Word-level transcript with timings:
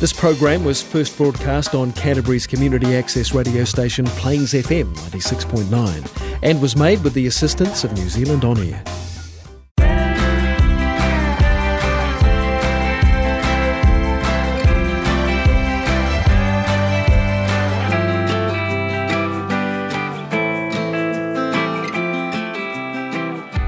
This 0.00 0.12
program 0.12 0.64
was 0.64 0.80
first 0.80 1.16
broadcast 1.16 1.74
on 1.74 1.90
Canterbury's 1.90 2.46
community 2.46 2.94
access 2.94 3.34
radio 3.34 3.64
station 3.64 4.04
Plains 4.04 4.52
FM 4.52 4.94
96.9 4.94 6.38
and 6.44 6.62
was 6.62 6.76
made 6.76 7.02
with 7.02 7.14
the 7.14 7.26
assistance 7.26 7.82
of 7.82 7.92
New 7.94 8.08
Zealand 8.08 8.44
On 8.44 8.56
Air. 8.58 8.80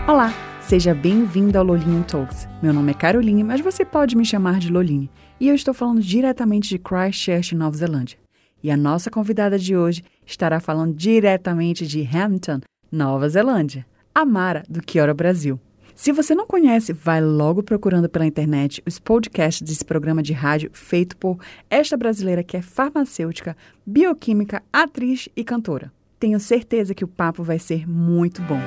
Olá, 0.06 0.32
seja 0.60 0.94
bem-vindo 0.94 1.58
ao 1.58 1.64
Lolinho 1.64 2.04
Talks. 2.04 2.46
Meu 2.62 2.72
nome 2.72 2.92
é 2.92 2.94
Caroline, 2.94 3.42
mas 3.42 3.60
você 3.60 3.84
pode 3.84 4.16
me 4.16 4.24
chamar 4.24 4.60
de 4.60 4.70
Loline. 4.70 5.10
E 5.40 5.48
eu 5.48 5.54
estou 5.54 5.72
falando 5.72 6.02
diretamente 6.02 6.68
de 6.68 6.78
Christchurch, 6.78 7.54
Nova 7.54 7.74
Zelândia. 7.74 8.18
E 8.62 8.70
a 8.70 8.76
nossa 8.76 9.10
convidada 9.10 9.58
de 9.58 9.74
hoje 9.74 10.04
estará 10.26 10.60
falando 10.60 10.94
diretamente 10.94 11.86
de 11.86 12.02
Hampton, 12.02 12.60
Nova 12.92 13.26
Zelândia. 13.26 13.86
A 14.14 14.26
Mara, 14.26 14.62
do 14.68 14.82
Kiora 14.82 15.14
Brasil. 15.14 15.58
Se 15.94 16.12
você 16.12 16.34
não 16.34 16.46
conhece, 16.46 16.92
vai 16.92 17.22
logo 17.22 17.62
procurando 17.62 18.06
pela 18.06 18.26
internet 18.26 18.82
os 18.86 18.98
podcasts 18.98 19.66
desse 19.66 19.84
programa 19.84 20.22
de 20.22 20.34
rádio 20.34 20.70
feito 20.74 21.16
por 21.16 21.38
esta 21.70 21.96
brasileira 21.96 22.44
que 22.44 22.58
é 22.58 22.62
farmacêutica, 22.62 23.56
bioquímica, 23.86 24.62
atriz 24.70 25.26
e 25.34 25.42
cantora. 25.42 25.90
Tenho 26.18 26.38
certeza 26.38 26.94
que 26.94 27.04
o 27.04 27.08
papo 27.08 27.42
vai 27.42 27.58
ser 27.58 27.88
muito 27.88 28.42
bom. 28.42 28.60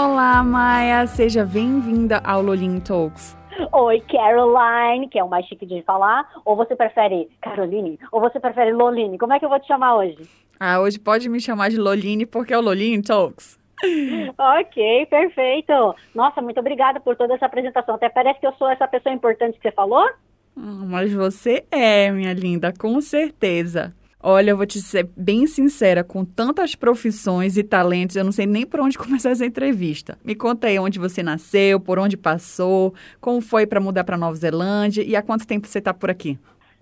Olá, 0.00 0.44
Maia, 0.44 1.08
seja 1.08 1.44
bem-vinda 1.44 2.20
ao 2.22 2.40
Lolinho 2.40 2.80
Talks. 2.80 3.36
Oi, 3.72 4.00
Caroline, 4.02 5.08
que 5.08 5.18
é 5.18 5.24
o 5.24 5.28
mais 5.28 5.44
chique 5.46 5.66
de 5.66 5.82
falar. 5.82 6.24
Ou 6.44 6.54
você 6.54 6.76
prefere 6.76 7.28
Caroline? 7.42 7.98
Ou 8.12 8.20
você 8.20 8.38
prefere 8.38 8.72
Loline? 8.72 9.18
Como 9.18 9.32
é 9.32 9.40
que 9.40 9.44
eu 9.44 9.48
vou 9.48 9.58
te 9.58 9.66
chamar 9.66 9.96
hoje? 9.96 10.18
Ah, 10.60 10.78
hoje 10.78 11.00
pode 11.00 11.28
me 11.28 11.40
chamar 11.40 11.70
de 11.70 11.78
Loline 11.78 12.24
porque 12.26 12.54
é 12.54 12.58
o 12.58 12.60
Lolinho 12.60 13.02
Talks. 13.02 13.58
ok, 14.38 15.06
perfeito. 15.06 15.72
Nossa, 16.14 16.40
muito 16.40 16.60
obrigada 16.60 17.00
por 17.00 17.16
toda 17.16 17.34
essa 17.34 17.46
apresentação. 17.46 17.96
Até 17.96 18.08
parece 18.08 18.38
que 18.38 18.46
eu 18.46 18.52
sou 18.52 18.70
essa 18.70 18.86
pessoa 18.86 19.12
importante 19.12 19.56
que 19.58 19.68
você 19.68 19.72
falou. 19.72 20.08
Hum, 20.56 20.86
mas 20.86 21.12
você 21.12 21.64
é, 21.72 22.08
minha 22.12 22.32
linda, 22.32 22.72
com 22.72 23.00
certeza. 23.00 23.92
Olha, 24.20 24.50
eu 24.50 24.56
vou 24.56 24.66
te 24.66 24.80
ser 24.80 25.08
bem 25.16 25.46
sincera, 25.46 26.02
com 26.02 26.24
tantas 26.24 26.74
profissões 26.74 27.56
e 27.56 27.62
talentos, 27.62 28.16
eu 28.16 28.24
não 28.24 28.32
sei 28.32 28.46
nem 28.46 28.66
por 28.66 28.80
onde 28.80 28.98
começar 28.98 29.30
essa 29.30 29.46
entrevista. 29.46 30.18
Me 30.24 30.34
conta 30.34 30.66
aí 30.66 30.78
onde 30.78 30.98
você 30.98 31.22
nasceu, 31.22 31.78
por 31.78 31.98
onde 32.00 32.16
passou, 32.16 32.92
como 33.20 33.40
foi 33.40 33.64
para 33.64 33.80
mudar 33.80 34.02
para 34.02 34.16
Nova 34.16 34.34
Zelândia 34.34 35.02
e 35.02 35.14
há 35.14 35.22
quanto 35.22 35.46
tempo 35.46 35.68
você 35.68 35.78
está 35.78 35.94
por 35.94 36.10
aqui? 36.10 36.36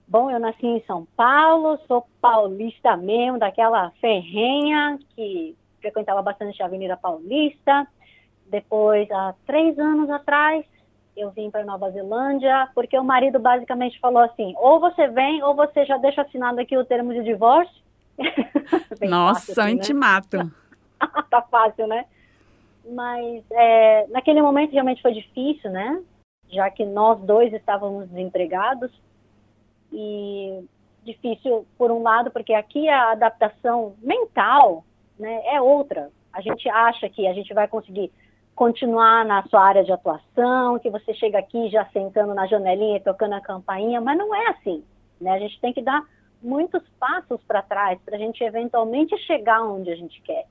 Bom, 0.08 0.30
eu 0.30 0.38
nasci 0.38 0.66
em 0.66 0.82
São 0.86 1.06
Paulo, 1.16 1.78
sou 1.86 2.06
paulista 2.20 2.96
mesmo, 2.96 3.38
daquela 3.38 3.90
ferrenha 4.00 4.98
que 5.14 5.54
frequentava 5.80 6.22
bastante 6.22 6.62
a 6.62 6.66
Avenida 6.66 6.96
Paulista. 6.96 7.86
Depois, 8.46 9.10
há 9.10 9.34
três 9.44 9.78
anos 9.78 10.08
atrás, 10.08 10.64
eu 11.16 11.30
vim 11.30 11.50
para 11.50 11.64
Nova 11.64 11.90
Zelândia, 11.90 12.68
porque 12.74 12.98
o 12.98 13.04
marido 13.04 13.38
basicamente 13.38 13.98
falou 13.98 14.22
assim: 14.22 14.54
ou 14.58 14.78
você 14.78 15.08
vem, 15.08 15.42
ou 15.42 15.54
você 15.54 15.84
já 15.86 15.96
deixa 15.96 16.22
assinado 16.22 16.60
aqui 16.60 16.76
o 16.76 16.84
termo 16.84 17.12
de 17.12 17.22
divórcio. 17.24 17.82
Nossa, 19.00 19.46
fácil, 19.46 19.62
assim, 19.62 19.72
intimato. 19.72 20.36
Né? 20.36 20.50
tá 21.30 21.42
fácil, 21.42 21.86
né? 21.86 22.04
Mas 22.88 23.44
é, 23.50 24.06
naquele 24.08 24.42
momento 24.42 24.72
realmente 24.72 25.02
foi 25.02 25.12
difícil, 25.12 25.70
né? 25.70 26.02
Já 26.48 26.70
que 26.70 26.84
nós 26.84 27.18
dois 27.20 27.52
estávamos 27.52 28.08
desempregados. 28.08 28.90
E 29.92 30.64
difícil, 31.04 31.66
por 31.78 31.90
um 31.90 32.02
lado, 32.02 32.30
porque 32.30 32.52
aqui 32.52 32.88
a 32.88 33.12
adaptação 33.12 33.94
mental 34.02 34.84
né, 35.18 35.40
é 35.46 35.60
outra. 35.60 36.10
A 36.32 36.40
gente 36.40 36.68
acha 36.68 37.08
que 37.08 37.26
a 37.26 37.32
gente 37.32 37.54
vai 37.54 37.66
conseguir 37.66 38.12
continuar 38.56 39.22
na 39.26 39.42
sua 39.44 39.62
área 39.62 39.84
de 39.84 39.92
atuação, 39.92 40.78
que 40.78 40.88
você 40.88 41.12
chega 41.12 41.38
aqui 41.38 41.68
já 41.68 41.84
sentando 41.92 42.34
na 42.34 42.46
janelinha 42.46 42.96
e 42.96 43.00
tocando 43.00 43.34
a 43.34 43.40
campainha, 43.40 44.00
mas 44.00 44.16
não 44.16 44.34
é 44.34 44.48
assim. 44.48 44.82
Né? 45.20 45.30
A 45.30 45.38
gente 45.38 45.60
tem 45.60 45.74
que 45.74 45.82
dar 45.82 46.02
muitos 46.42 46.82
passos 46.98 47.38
para 47.46 47.60
trás 47.60 48.00
para 48.02 48.16
a 48.16 48.18
gente 48.18 48.42
eventualmente 48.42 49.16
chegar 49.18 49.62
onde 49.62 49.90
a 49.90 49.94
gente 49.94 50.22
quer. 50.22 50.46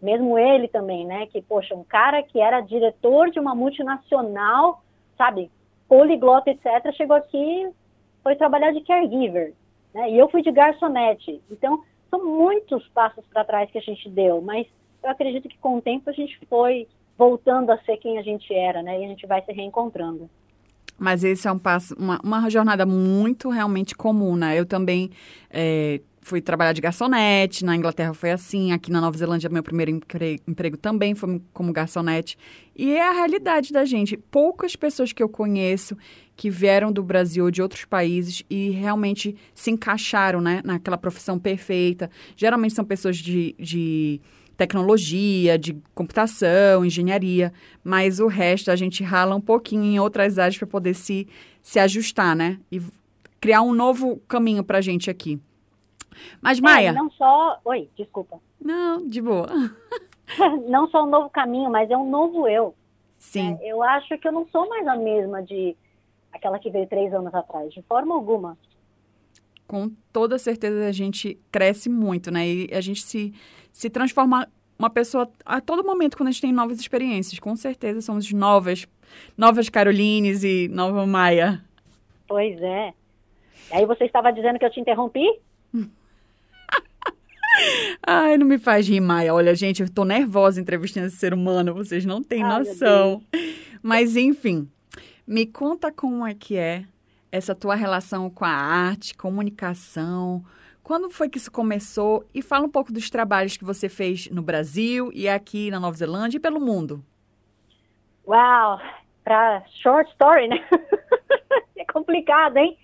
Mesmo 0.00 0.38
ele 0.38 0.68
também, 0.68 1.04
né? 1.04 1.26
Que, 1.26 1.42
poxa, 1.42 1.74
um 1.74 1.84
cara 1.84 2.22
que 2.22 2.40
era 2.40 2.60
diretor 2.60 3.30
de 3.30 3.38
uma 3.38 3.54
multinacional, 3.54 4.82
sabe, 5.18 5.50
poliglota, 5.88 6.50
etc., 6.50 6.94
chegou 6.96 7.16
aqui, 7.16 7.68
foi 8.22 8.36
trabalhar 8.36 8.72
de 8.72 8.80
caregiver, 8.82 9.52
né? 9.92 10.10
E 10.10 10.18
eu 10.18 10.30
fui 10.30 10.40
de 10.40 10.50
garçonete. 10.50 11.42
Então, 11.50 11.82
são 12.08 12.24
muitos 12.24 12.86
passos 12.88 13.26
para 13.26 13.44
trás 13.44 13.70
que 13.70 13.78
a 13.78 13.82
gente 13.82 14.08
deu, 14.08 14.40
mas 14.40 14.66
eu 15.02 15.10
acredito 15.10 15.48
que 15.48 15.58
com 15.58 15.76
o 15.76 15.82
tempo 15.82 16.08
a 16.08 16.12
gente 16.12 16.38
foi 16.46 16.88
voltando 17.20 17.68
a 17.70 17.76
ser 17.82 17.98
quem 17.98 18.18
a 18.18 18.22
gente 18.22 18.50
era, 18.54 18.82
né? 18.82 18.98
E 18.98 19.04
a 19.04 19.08
gente 19.08 19.26
vai 19.26 19.44
se 19.44 19.52
reencontrando. 19.52 20.30
Mas 20.98 21.22
esse 21.22 21.46
é 21.46 21.52
um 21.52 21.58
passo, 21.58 21.94
uma, 21.98 22.18
uma 22.24 22.48
jornada 22.48 22.86
muito 22.86 23.50
realmente 23.50 23.94
comum, 23.94 24.36
né? 24.36 24.58
Eu 24.58 24.64
também 24.64 25.10
é, 25.50 26.00
fui 26.22 26.40
trabalhar 26.40 26.72
de 26.72 26.80
garçonete, 26.80 27.62
na 27.62 27.76
Inglaterra 27.76 28.14
foi 28.14 28.30
assim, 28.30 28.72
aqui 28.72 28.90
na 28.90 29.02
Nova 29.02 29.18
Zelândia 29.18 29.50
meu 29.50 29.62
primeiro 29.62 29.90
emprego, 30.46 30.78
também 30.78 31.14
foi 31.14 31.42
como 31.52 31.74
garçonete. 31.74 32.38
E 32.74 32.92
é 32.94 33.06
a 33.06 33.12
realidade 33.12 33.70
da 33.70 33.84
gente. 33.84 34.16
Poucas 34.16 34.74
pessoas 34.76 35.12
que 35.12 35.22
eu 35.22 35.28
conheço 35.28 35.94
que 36.34 36.48
vieram 36.48 36.90
do 36.90 37.02
Brasil 37.02 37.44
ou 37.44 37.50
de 37.50 37.60
outros 37.60 37.84
países 37.84 38.42
e 38.48 38.70
realmente 38.70 39.36
se 39.54 39.70
encaixaram, 39.70 40.40
né, 40.40 40.62
naquela 40.64 40.96
profissão 40.96 41.38
perfeita. 41.38 42.10
Geralmente 42.34 42.72
são 42.72 42.84
pessoas 42.84 43.18
de, 43.18 43.54
de 43.58 44.22
tecnologia, 44.60 45.58
de 45.58 45.72
computação, 45.94 46.84
engenharia, 46.84 47.50
mas 47.82 48.20
o 48.20 48.26
resto 48.26 48.70
a 48.70 48.76
gente 48.76 49.02
rala 49.02 49.34
um 49.34 49.40
pouquinho 49.40 49.84
em 49.84 49.98
outras 49.98 50.38
áreas 50.38 50.58
para 50.58 50.66
poder 50.66 50.92
se, 50.92 51.26
se 51.62 51.78
ajustar, 51.78 52.36
né? 52.36 52.60
E 52.70 52.78
criar 53.40 53.62
um 53.62 53.72
novo 53.72 54.18
caminho 54.28 54.62
para 54.62 54.76
a 54.76 54.80
gente 54.82 55.08
aqui. 55.08 55.40
Mas, 56.42 56.58
é, 56.58 56.60
Maia... 56.60 56.92
não 56.92 57.10
só... 57.12 57.58
Oi, 57.64 57.88
desculpa. 57.96 58.38
Não, 58.62 59.08
de 59.08 59.22
boa. 59.22 59.48
não 60.68 60.86
só 60.88 61.04
um 61.04 61.08
novo 61.08 61.30
caminho, 61.30 61.70
mas 61.70 61.90
é 61.90 61.96
um 61.96 62.10
novo 62.10 62.46
eu. 62.46 62.74
Sim. 63.18 63.56
É, 63.62 63.72
eu 63.72 63.82
acho 63.82 64.18
que 64.18 64.28
eu 64.28 64.32
não 64.32 64.46
sou 64.48 64.68
mais 64.68 64.86
a 64.86 64.96
mesma 64.96 65.42
de 65.42 65.74
aquela 66.30 66.58
que 66.58 66.70
veio 66.70 66.86
três 66.86 67.14
anos 67.14 67.34
atrás, 67.34 67.72
de 67.72 67.80
forma 67.82 68.14
alguma 68.14 68.58
com 69.70 69.88
toda 70.12 70.36
certeza 70.36 70.84
a 70.84 70.90
gente 70.90 71.38
cresce 71.52 71.88
muito, 71.88 72.28
né? 72.28 72.44
E 72.44 72.68
a 72.72 72.80
gente 72.80 73.02
se, 73.04 73.32
se 73.72 73.88
transforma 73.88 74.48
uma 74.76 74.90
pessoa 74.90 75.30
a 75.46 75.60
todo 75.60 75.84
momento 75.84 76.16
quando 76.16 76.26
a 76.26 76.32
gente 76.32 76.40
tem 76.40 76.52
novas 76.52 76.80
experiências. 76.80 77.38
Com 77.38 77.54
certeza 77.54 78.00
somos 78.00 78.32
novas, 78.32 78.84
novas 79.38 79.68
Carolines 79.68 80.42
e 80.42 80.66
nova 80.66 81.06
Maia. 81.06 81.64
Pois 82.26 82.60
é. 82.60 82.92
Aí 83.70 83.86
você 83.86 84.06
estava 84.06 84.32
dizendo 84.32 84.58
que 84.58 84.64
eu 84.64 84.72
te 84.72 84.80
interrompi? 84.80 85.24
Ai, 88.04 88.36
não 88.38 88.48
me 88.48 88.58
faz 88.58 88.88
rir, 88.88 88.98
Maia. 88.98 89.32
Olha, 89.32 89.54
gente, 89.54 89.84
eu 89.84 89.88
tô 89.88 90.04
nervosa 90.04 90.60
entrevistando 90.60 91.06
esse 91.06 91.16
ser 91.16 91.32
humano, 91.32 91.72
vocês 91.72 92.04
não 92.04 92.24
têm 92.24 92.42
Ai, 92.42 92.58
noção. 92.58 93.22
Mas, 93.80 94.16
enfim, 94.16 94.68
me 95.24 95.46
conta 95.46 95.92
como 95.92 96.26
é 96.26 96.34
que 96.34 96.56
é 96.56 96.86
essa 97.32 97.54
tua 97.54 97.74
relação 97.74 98.28
com 98.28 98.44
a 98.44 98.50
arte, 98.50 99.16
comunicação. 99.16 100.44
Quando 100.82 101.10
foi 101.10 101.28
que 101.28 101.38
isso 101.38 101.52
começou? 101.52 102.24
E 102.34 102.42
fala 102.42 102.66
um 102.66 102.70
pouco 102.70 102.92
dos 102.92 103.08
trabalhos 103.10 103.56
que 103.56 103.64
você 103.64 103.88
fez 103.88 104.28
no 104.30 104.42
Brasil 104.42 105.10
e 105.14 105.28
aqui 105.28 105.70
na 105.70 105.78
Nova 105.78 105.96
Zelândia 105.96 106.38
e 106.38 106.40
pelo 106.40 106.60
mundo. 106.60 107.04
Uau! 108.26 108.80
Para 109.22 109.62
short 109.82 110.10
story, 110.12 110.48
né? 110.48 110.56
é 111.76 111.84
complicado, 111.84 112.56
hein? 112.56 112.76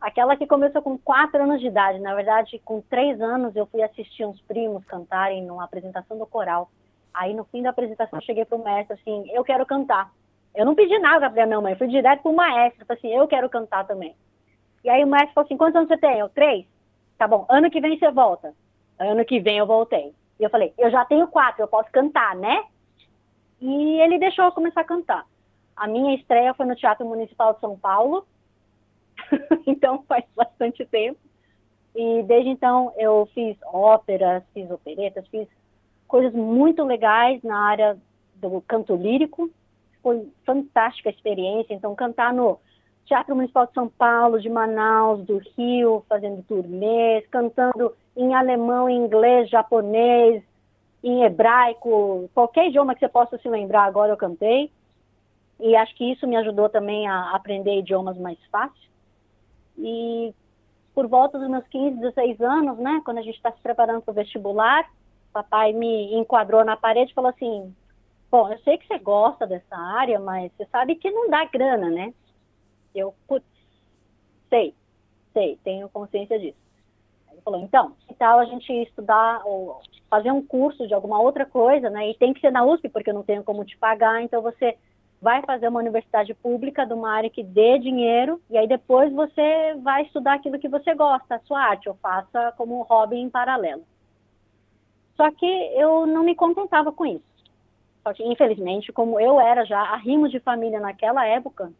Aquela 0.00 0.36
que 0.36 0.46
começou 0.46 0.82
com 0.82 0.96
quatro 0.98 1.42
anos 1.42 1.60
de 1.60 1.66
idade. 1.66 1.98
Na 1.98 2.14
verdade, 2.14 2.60
com 2.64 2.80
três 2.82 3.20
anos, 3.20 3.56
eu 3.56 3.66
fui 3.66 3.82
assistir 3.82 4.24
uns 4.24 4.40
primos 4.42 4.84
cantarem 4.84 5.44
numa 5.44 5.64
apresentação 5.64 6.18
do 6.18 6.26
coral. 6.26 6.70
Aí, 7.12 7.34
no 7.34 7.44
fim 7.44 7.62
da 7.62 7.70
apresentação, 7.70 8.18
eu 8.18 8.24
cheguei 8.24 8.44
para 8.44 8.58
o 8.58 8.64
mestre 8.64 8.94
assim: 8.94 9.30
eu 9.32 9.44
quero 9.44 9.64
cantar. 9.66 10.10
Eu 10.54 10.64
não 10.64 10.74
pedi 10.74 10.98
nada 10.98 11.28
para 11.28 11.46
minha 11.46 11.60
mãe, 11.60 11.74
fui 11.74 11.88
direto 11.88 12.22
para 12.22 12.30
o 12.30 12.36
maestro, 12.36 12.86
falei 12.86 12.98
assim, 12.98 13.14
eu 13.14 13.26
quero 13.26 13.50
cantar 13.50 13.86
também. 13.86 14.14
E 14.84 14.90
aí 14.90 15.02
o 15.02 15.06
maestro 15.06 15.34
falou 15.34 15.46
assim, 15.46 15.56
quantos 15.56 15.76
anos 15.76 15.88
você 15.88 15.96
tem? 15.96 16.18
Eu, 16.18 16.28
três. 16.28 16.66
Tá 17.18 17.26
bom, 17.26 17.46
ano 17.48 17.70
que 17.70 17.80
vem 17.80 17.98
você 17.98 18.10
volta. 18.10 18.54
Ano 18.98 19.24
que 19.24 19.40
vem 19.40 19.58
eu 19.58 19.66
voltei. 19.66 20.14
E 20.38 20.44
eu 20.44 20.50
falei, 20.50 20.72
eu 20.78 20.90
já 20.90 21.04
tenho 21.04 21.26
quatro, 21.28 21.62
eu 21.62 21.68
posso 21.68 21.90
cantar, 21.90 22.36
né? 22.36 22.64
E 23.60 24.00
ele 24.00 24.18
deixou 24.18 24.44
eu 24.44 24.52
começar 24.52 24.82
a 24.82 24.84
cantar. 24.84 25.26
A 25.76 25.88
minha 25.88 26.14
estreia 26.14 26.54
foi 26.54 26.66
no 26.66 26.76
Teatro 26.76 27.06
Municipal 27.06 27.54
de 27.54 27.60
São 27.60 27.76
Paulo, 27.78 28.26
então 29.66 30.04
faz 30.04 30.24
bastante 30.36 30.84
tempo. 30.84 31.18
E 31.94 32.22
desde 32.24 32.50
então 32.50 32.92
eu 32.96 33.28
fiz 33.34 33.56
óperas, 33.64 34.42
fiz 34.52 34.70
operetas, 34.70 35.26
fiz 35.28 35.48
coisas 36.06 36.32
muito 36.32 36.84
legais 36.84 37.42
na 37.42 37.58
área 37.58 37.96
do 38.36 38.60
canto 38.62 38.94
lírico, 38.94 39.50
foi 40.04 40.28
fantástica 40.44 41.08
a 41.08 41.12
experiência. 41.12 41.72
Então, 41.72 41.94
cantar 41.94 42.34
no 42.34 42.60
Teatro 43.06 43.34
Municipal 43.34 43.66
de 43.66 43.72
São 43.72 43.88
Paulo, 43.88 44.38
de 44.38 44.50
Manaus, 44.50 45.24
do 45.24 45.38
Rio, 45.56 46.04
fazendo 46.06 46.42
turnês, 46.42 47.26
cantando 47.28 47.94
em 48.14 48.34
alemão, 48.34 48.88
em 48.88 48.98
inglês, 48.98 49.48
japonês, 49.48 50.42
em 51.02 51.24
hebraico, 51.24 52.30
qualquer 52.34 52.68
idioma 52.68 52.94
que 52.94 53.00
você 53.00 53.08
possa 53.08 53.38
se 53.38 53.48
lembrar 53.48 53.84
agora 53.84 54.12
eu 54.12 54.16
cantei. 54.16 54.70
E 55.58 55.74
acho 55.74 55.94
que 55.96 56.12
isso 56.12 56.26
me 56.26 56.36
ajudou 56.36 56.68
também 56.68 57.08
a 57.08 57.34
aprender 57.34 57.78
idiomas 57.78 58.18
mais 58.18 58.38
fácil. 58.52 58.90
E 59.78 60.34
por 60.94 61.06
volta 61.06 61.38
dos 61.38 61.48
meus 61.48 61.66
15, 61.68 61.96
16 61.96 62.40
anos, 62.42 62.78
né, 62.78 63.00
quando 63.04 63.18
a 63.18 63.22
gente 63.22 63.36
está 63.36 63.50
se 63.50 63.60
preparando 63.60 64.02
para 64.02 64.12
o 64.12 64.14
vestibular, 64.14 64.86
papai 65.32 65.72
me 65.72 66.14
enquadrou 66.14 66.64
na 66.64 66.76
parede 66.76 67.10
e 67.10 67.14
falou 67.14 67.30
assim: 67.30 67.74
Bom, 68.34 68.50
eu 68.50 68.58
sei 68.64 68.76
que 68.76 68.88
você 68.88 68.98
gosta 68.98 69.46
dessa 69.46 69.76
área, 69.76 70.18
mas 70.18 70.50
você 70.50 70.66
sabe 70.66 70.96
que 70.96 71.08
não 71.08 71.30
dá 71.30 71.44
grana, 71.44 71.88
né? 71.88 72.12
Eu, 72.92 73.14
putz, 73.28 73.46
sei, 74.50 74.74
sei, 75.32 75.56
tenho 75.62 75.88
consciência 75.88 76.36
disso. 76.36 76.58
Ele 77.30 77.40
falou: 77.42 77.60
Então, 77.60 77.92
que 78.08 78.14
tal 78.14 78.40
a 78.40 78.44
gente 78.44 78.72
estudar 78.72 79.40
ou 79.46 79.80
fazer 80.10 80.32
um 80.32 80.44
curso 80.44 80.84
de 80.88 80.92
alguma 80.92 81.20
outra 81.20 81.46
coisa, 81.46 81.88
né? 81.88 82.10
E 82.10 82.14
tem 82.14 82.34
que 82.34 82.40
ser 82.40 82.50
na 82.50 82.64
USP, 82.64 82.88
porque 82.88 83.10
eu 83.10 83.14
não 83.14 83.22
tenho 83.22 83.44
como 83.44 83.64
te 83.64 83.78
pagar, 83.78 84.20
então 84.20 84.42
você 84.42 84.76
vai 85.22 85.40
fazer 85.42 85.68
uma 85.68 85.78
universidade 85.78 86.34
pública 86.34 86.84
de 86.84 86.92
uma 86.92 87.12
área 87.12 87.30
que 87.30 87.44
dê 87.44 87.78
dinheiro, 87.78 88.42
e 88.50 88.58
aí 88.58 88.66
depois 88.66 89.12
você 89.12 89.76
vai 89.80 90.02
estudar 90.02 90.34
aquilo 90.34 90.58
que 90.58 90.68
você 90.68 90.92
gosta, 90.92 91.36
a 91.36 91.40
sua 91.42 91.60
arte, 91.60 91.88
ou 91.88 91.94
faça 92.02 92.52
como 92.56 92.82
hobby 92.82 93.14
em 93.14 93.30
paralelo. 93.30 93.84
Só 95.16 95.30
que 95.30 95.46
eu 95.46 96.04
não 96.04 96.24
me 96.24 96.34
contentava 96.34 96.90
com 96.90 97.06
isso. 97.06 97.33
Só 98.04 98.12
que, 98.12 98.22
infelizmente, 98.22 98.92
como 98.92 99.18
eu 99.18 99.40
era 99.40 99.64
já 99.64 99.80
arrimo 99.80 100.28
de 100.28 100.38
família 100.38 100.78
naquela 100.78 101.26
época, 101.26 101.72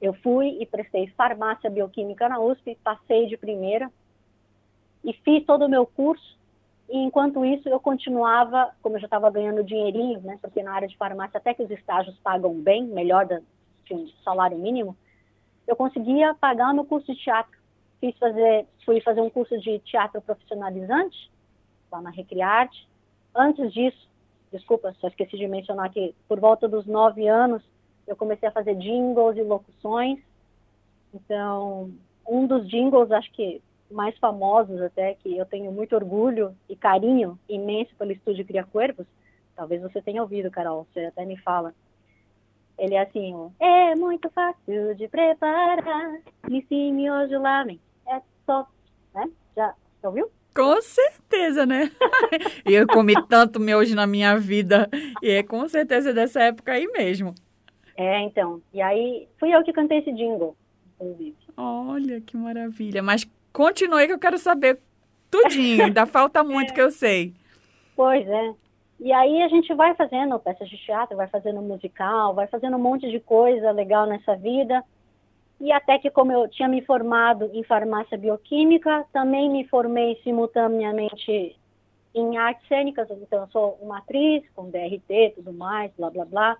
eu 0.00 0.14
fui 0.14 0.56
e 0.60 0.64
prestei 0.64 1.08
farmácia 1.08 1.68
bioquímica 1.68 2.28
na 2.28 2.38
USP, 2.38 2.78
passei 2.82 3.26
de 3.26 3.36
primeira 3.36 3.90
e 5.04 5.12
fiz 5.12 5.44
todo 5.44 5.66
o 5.66 5.68
meu 5.68 5.84
curso 5.84 6.36
e 6.88 6.98
enquanto 6.98 7.44
isso, 7.44 7.68
eu 7.68 7.80
continuava, 7.80 8.72
como 8.80 8.96
eu 8.96 9.00
já 9.00 9.06
estava 9.06 9.30
ganhando 9.30 9.64
dinheirinho, 9.64 10.20
né, 10.20 10.38
porque 10.40 10.62
na 10.62 10.72
área 10.72 10.86
de 10.86 10.96
farmácia 10.96 11.38
até 11.38 11.52
que 11.52 11.62
os 11.62 11.70
estágios 11.70 12.16
pagam 12.18 12.54
bem, 12.54 12.84
melhor 12.84 13.26
do 13.26 13.42
que 13.84 13.94
um 13.94 14.08
salário 14.22 14.56
mínimo, 14.56 14.96
eu 15.66 15.74
conseguia 15.74 16.34
pagar 16.34 16.72
meu 16.72 16.84
curso 16.84 17.12
de 17.12 17.20
teatro. 17.20 17.56
Fiz 18.00 18.16
fazer, 18.18 18.66
fui 18.84 19.00
fazer 19.00 19.20
um 19.20 19.30
curso 19.30 19.58
de 19.58 19.78
teatro 19.80 20.20
profissionalizante, 20.20 21.30
lá 21.90 22.00
na 22.00 22.10
Recriarte. 22.10 22.88
Antes 23.34 23.72
disso, 23.72 24.08
desculpa, 24.52 24.94
só 25.00 25.08
esqueci 25.08 25.36
de 25.36 25.46
mencionar 25.46 25.90
que 25.90 26.14
por 26.28 26.40
volta 26.40 26.68
dos 26.68 26.86
nove 26.86 27.26
anos, 27.26 27.62
eu 28.06 28.16
comecei 28.16 28.48
a 28.48 28.52
fazer 28.52 28.74
jingles 28.76 29.36
e 29.36 29.42
locuções. 29.42 30.20
Então, 31.12 31.90
um 32.26 32.46
dos 32.46 32.68
jingles, 32.68 33.10
acho 33.10 33.30
que 33.32 33.60
mais 33.90 34.16
famosos 34.18 34.80
até, 34.80 35.14
que 35.14 35.36
eu 35.36 35.46
tenho 35.46 35.70
muito 35.72 35.94
orgulho 35.94 36.54
e 36.68 36.76
carinho 36.76 37.38
imenso 37.48 37.94
pelo 37.96 38.12
estúdio 38.12 38.44
Cria 38.44 38.64
Cuervos, 38.64 39.06
talvez 39.54 39.80
você 39.80 40.02
tenha 40.02 40.22
ouvido, 40.22 40.50
Carol, 40.50 40.86
você 40.92 41.06
até 41.06 41.24
me 41.24 41.36
fala. 41.36 41.74
Ele 42.78 42.94
é 42.94 43.00
assim, 43.00 43.50
é 43.58 43.94
muito 43.94 44.28
fácil 44.30 44.94
de 44.96 45.08
preparar, 45.08 46.20
ensine 46.50 47.10
hoje 47.10 47.36
lá, 47.38 47.64
é 48.06 48.20
só, 48.44 48.66
né? 49.14 49.30
Já, 49.56 49.74
já 50.02 50.08
ouviu? 50.08 50.30
Com 50.56 50.82
certeza, 50.82 51.64
né? 51.66 51.90
e 52.66 52.72
eu 52.74 52.86
comi 52.86 53.14
tanto 53.28 53.60
miojo 53.60 53.94
na 53.94 54.06
minha 54.06 54.36
vida, 54.38 54.88
e 55.22 55.30
é 55.30 55.42
com 55.42 55.68
certeza 55.68 56.12
dessa 56.12 56.42
época 56.42 56.72
aí 56.72 56.86
mesmo. 56.88 57.34
É, 57.96 58.20
então, 58.20 58.60
e 58.72 58.80
aí 58.80 59.28
fui 59.38 59.54
eu 59.54 59.62
que 59.62 59.72
cantei 59.72 59.98
esse 59.98 60.12
jingle, 60.12 60.56
inclusive. 60.94 61.36
Olha, 61.56 62.20
que 62.20 62.36
maravilha, 62.36 63.02
mas 63.02 63.24
Continue 63.56 64.06
que 64.06 64.12
eu 64.12 64.18
quero 64.18 64.36
saber 64.36 64.78
tudinho, 65.30 65.86
ainda 65.86 66.04
falta 66.04 66.44
muito 66.44 66.72
é. 66.72 66.74
que 66.74 66.82
eu 66.82 66.90
sei. 66.90 67.32
Pois 67.96 68.28
é. 68.28 68.54
E 69.00 69.10
aí 69.10 69.42
a 69.42 69.48
gente 69.48 69.72
vai 69.72 69.94
fazendo 69.94 70.38
peças 70.38 70.68
de 70.68 70.76
teatro, 70.76 71.16
vai 71.16 71.26
fazendo 71.26 71.62
musical, 71.62 72.34
vai 72.34 72.46
fazendo 72.46 72.76
um 72.76 72.82
monte 72.82 73.10
de 73.10 73.18
coisa 73.18 73.70
legal 73.70 74.06
nessa 74.06 74.36
vida. 74.36 74.84
E 75.60 75.72
até 75.72 75.98
que 75.98 76.10
como 76.10 76.32
eu 76.32 76.48
tinha 76.48 76.68
me 76.68 76.82
formado 76.82 77.50
em 77.52 77.62
farmácia 77.64 78.18
bioquímica, 78.18 79.06
também 79.12 79.48
me 79.50 79.66
formei 79.68 80.20
simultaneamente 80.22 81.56
em 82.14 82.36
artes 82.36 82.66
cênicas, 82.66 83.08
então 83.10 83.40
eu 83.42 83.48
sou 83.48 83.78
uma 83.80 83.98
atriz 83.98 84.42
com 84.54 84.70
DRT, 84.70 85.34
tudo 85.36 85.52
mais, 85.52 85.92
blá 85.96 86.10
blá 86.10 86.24
blá. 86.24 86.56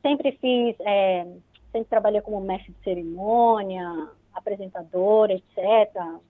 Sempre 0.00 0.32
fiz, 0.32 0.76
é, 0.80 1.24
sempre 1.70 1.88
trabalhei 1.88 2.20
como 2.20 2.40
mestre 2.40 2.72
de 2.72 2.82
cerimônia, 2.82 4.08
apresentadora, 4.34 5.32
etc. 5.32 6.20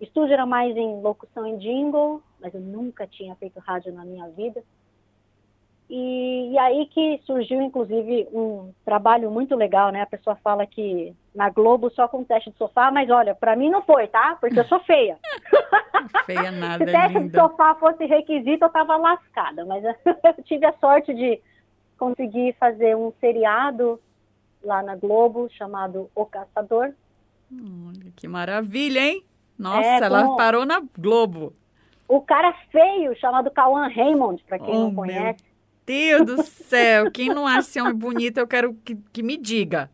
Estúdio 0.00 0.32
era 0.32 0.46
mais 0.46 0.76
em 0.76 1.00
locução 1.00 1.46
em 1.46 1.58
jingle, 1.58 2.22
mas 2.40 2.54
eu 2.54 2.60
nunca 2.60 3.06
tinha 3.06 3.34
feito 3.34 3.58
rádio 3.60 3.92
na 3.92 4.04
minha 4.04 4.28
vida. 4.28 4.62
E, 5.92 6.52
e, 6.52 6.58
aí 6.58 6.86
que 6.86 7.20
surgiu, 7.26 7.60
inclusive, 7.60 8.28
um 8.32 8.72
trabalho 8.84 9.28
muito 9.28 9.56
legal, 9.56 9.90
né? 9.90 10.02
A 10.02 10.06
pessoa 10.06 10.36
fala 10.36 10.64
que 10.64 11.12
na 11.34 11.50
Globo 11.50 11.90
só 11.90 12.06
com 12.06 12.22
teste 12.22 12.50
de 12.50 12.56
sofá, 12.56 12.92
mas 12.92 13.10
olha, 13.10 13.34
para 13.34 13.56
mim 13.56 13.68
não 13.68 13.82
foi, 13.82 14.06
tá? 14.06 14.38
Porque 14.40 14.60
eu 14.60 14.64
sou 14.66 14.78
feia. 14.80 15.18
feia 16.26 16.50
nada, 16.52 16.84
Se 16.84 16.92
teste 16.92 17.18
linda. 17.18 17.28
de 17.28 17.34
sofá 17.34 17.74
fosse 17.74 18.04
requisito, 18.06 18.64
eu 18.64 18.70
tava 18.70 18.96
lascada. 18.96 19.64
Mas 19.64 19.82
eu 20.06 20.44
tive 20.44 20.64
a 20.64 20.72
sorte 20.74 21.12
de 21.12 21.40
conseguir 21.98 22.54
fazer 22.60 22.96
um 22.96 23.12
seriado 23.20 24.00
lá 24.62 24.82
na 24.84 24.94
Globo 24.94 25.48
chamado 25.50 26.08
O 26.14 26.24
Caçador, 26.24 26.92
Olha, 27.52 28.12
que 28.14 28.28
maravilha, 28.28 29.00
hein? 29.00 29.24
Nossa, 29.58 29.82
é, 29.82 29.98
ela 29.98 30.36
parou 30.36 30.64
na 30.64 30.80
Globo. 30.96 31.52
O 32.08 32.20
cara 32.20 32.52
feio, 32.70 33.14
chamado 33.18 33.50
Cauã 33.50 33.88
Raymond, 33.88 34.42
para 34.44 34.58
quem 34.58 34.74
oh, 34.74 34.80
não 34.84 34.94
conhece. 34.94 35.44
Deus 35.90 36.24
do 36.24 36.42
céu, 36.44 37.10
quem 37.10 37.28
não 37.30 37.48
acha 37.48 37.68
esse 37.68 37.80
homem 37.80 37.94
bonito, 37.94 38.38
eu 38.38 38.46
quero 38.46 38.74
que, 38.84 38.94
que 39.12 39.24
me 39.24 39.36
diga. 39.36 39.90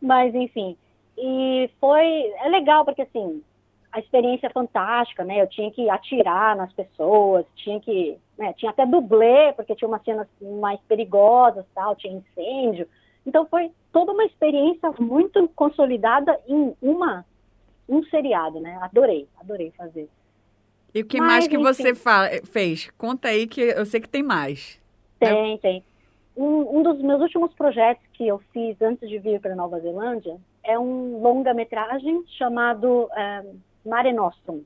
Mas, 0.00 0.34
enfim, 0.34 0.78
e 1.18 1.68
foi... 1.78 2.32
É 2.42 2.48
legal, 2.48 2.86
porque, 2.86 3.02
assim, 3.02 3.42
a 3.92 4.00
experiência 4.00 4.46
é 4.46 4.50
fantástica, 4.50 5.24
né? 5.24 5.42
Eu 5.42 5.46
tinha 5.46 5.70
que 5.70 5.90
atirar 5.90 6.56
nas 6.56 6.72
pessoas, 6.72 7.44
tinha 7.54 7.78
que... 7.80 8.16
Né? 8.38 8.54
Tinha 8.54 8.70
até 8.70 8.86
dublê, 8.86 9.52
porque 9.52 9.74
tinha 9.74 9.88
umas 9.88 10.02
cenas 10.04 10.26
mais 10.40 10.80
perigosas, 10.88 11.66
tal, 11.74 11.94
tinha 11.96 12.14
incêndio. 12.14 12.88
Então 13.26 13.46
foi 13.46 13.70
toda 13.92 14.12
uma 14.12 14.24
experiência 14.24 14.90
muito 14.98 15.46
consolidada 15.48 16.40
em 16.48 16.74
uma 16.80 17.26
um 17.86 18.02
seriado, 18.04 18.58
né? 18.58 18.78
Adorei, 18.80 19.28
adorei 19.38 19.70
fazer. 19.76 20.08
E 20.94 21.02
o 21.02 21.06
que 21.06 21.18
Mas, 21.18 21.28
mais 21.28 21.48
que 21.48 21.56
enfim, 21.56 21.64
você 21.64 21.92
fez? 22.44 22.90
Conta 22.96 23.28
aí 23.28 23.46
que 23.46 23.60
eu 23.60 23.84
sei 23.84 24.00
que 24.00 24.08
tem 24.08 24.22
mais. 24.22 24.80
Tem, 25.18 25.54
é... 25.54 25.58
tem. 25.58 25.84
Um, 26.36 26.78
um, 26.78 26.82
dos 26.82 27.00
meus 27.00 27.20
últimos 27.20 27.52
projetos 27.54 28.04
que 28.12 28.26
eu 28.26 28.40
fiz 28.52 28.80
antes 28.82 29.08
de 29.08 29.18
vir 29.18 29.40
para 29.40 29.54
Nova 29.54 29.78
Zelândia 29.80 30.36
é 30.64 30.78
um 30.78 31.20
longa-metragem 31.20 32.24
chamado 32.38 33.08
é, 33.16 33.44
Mare 33.86 34.12
Nostrum, 34.12 34.62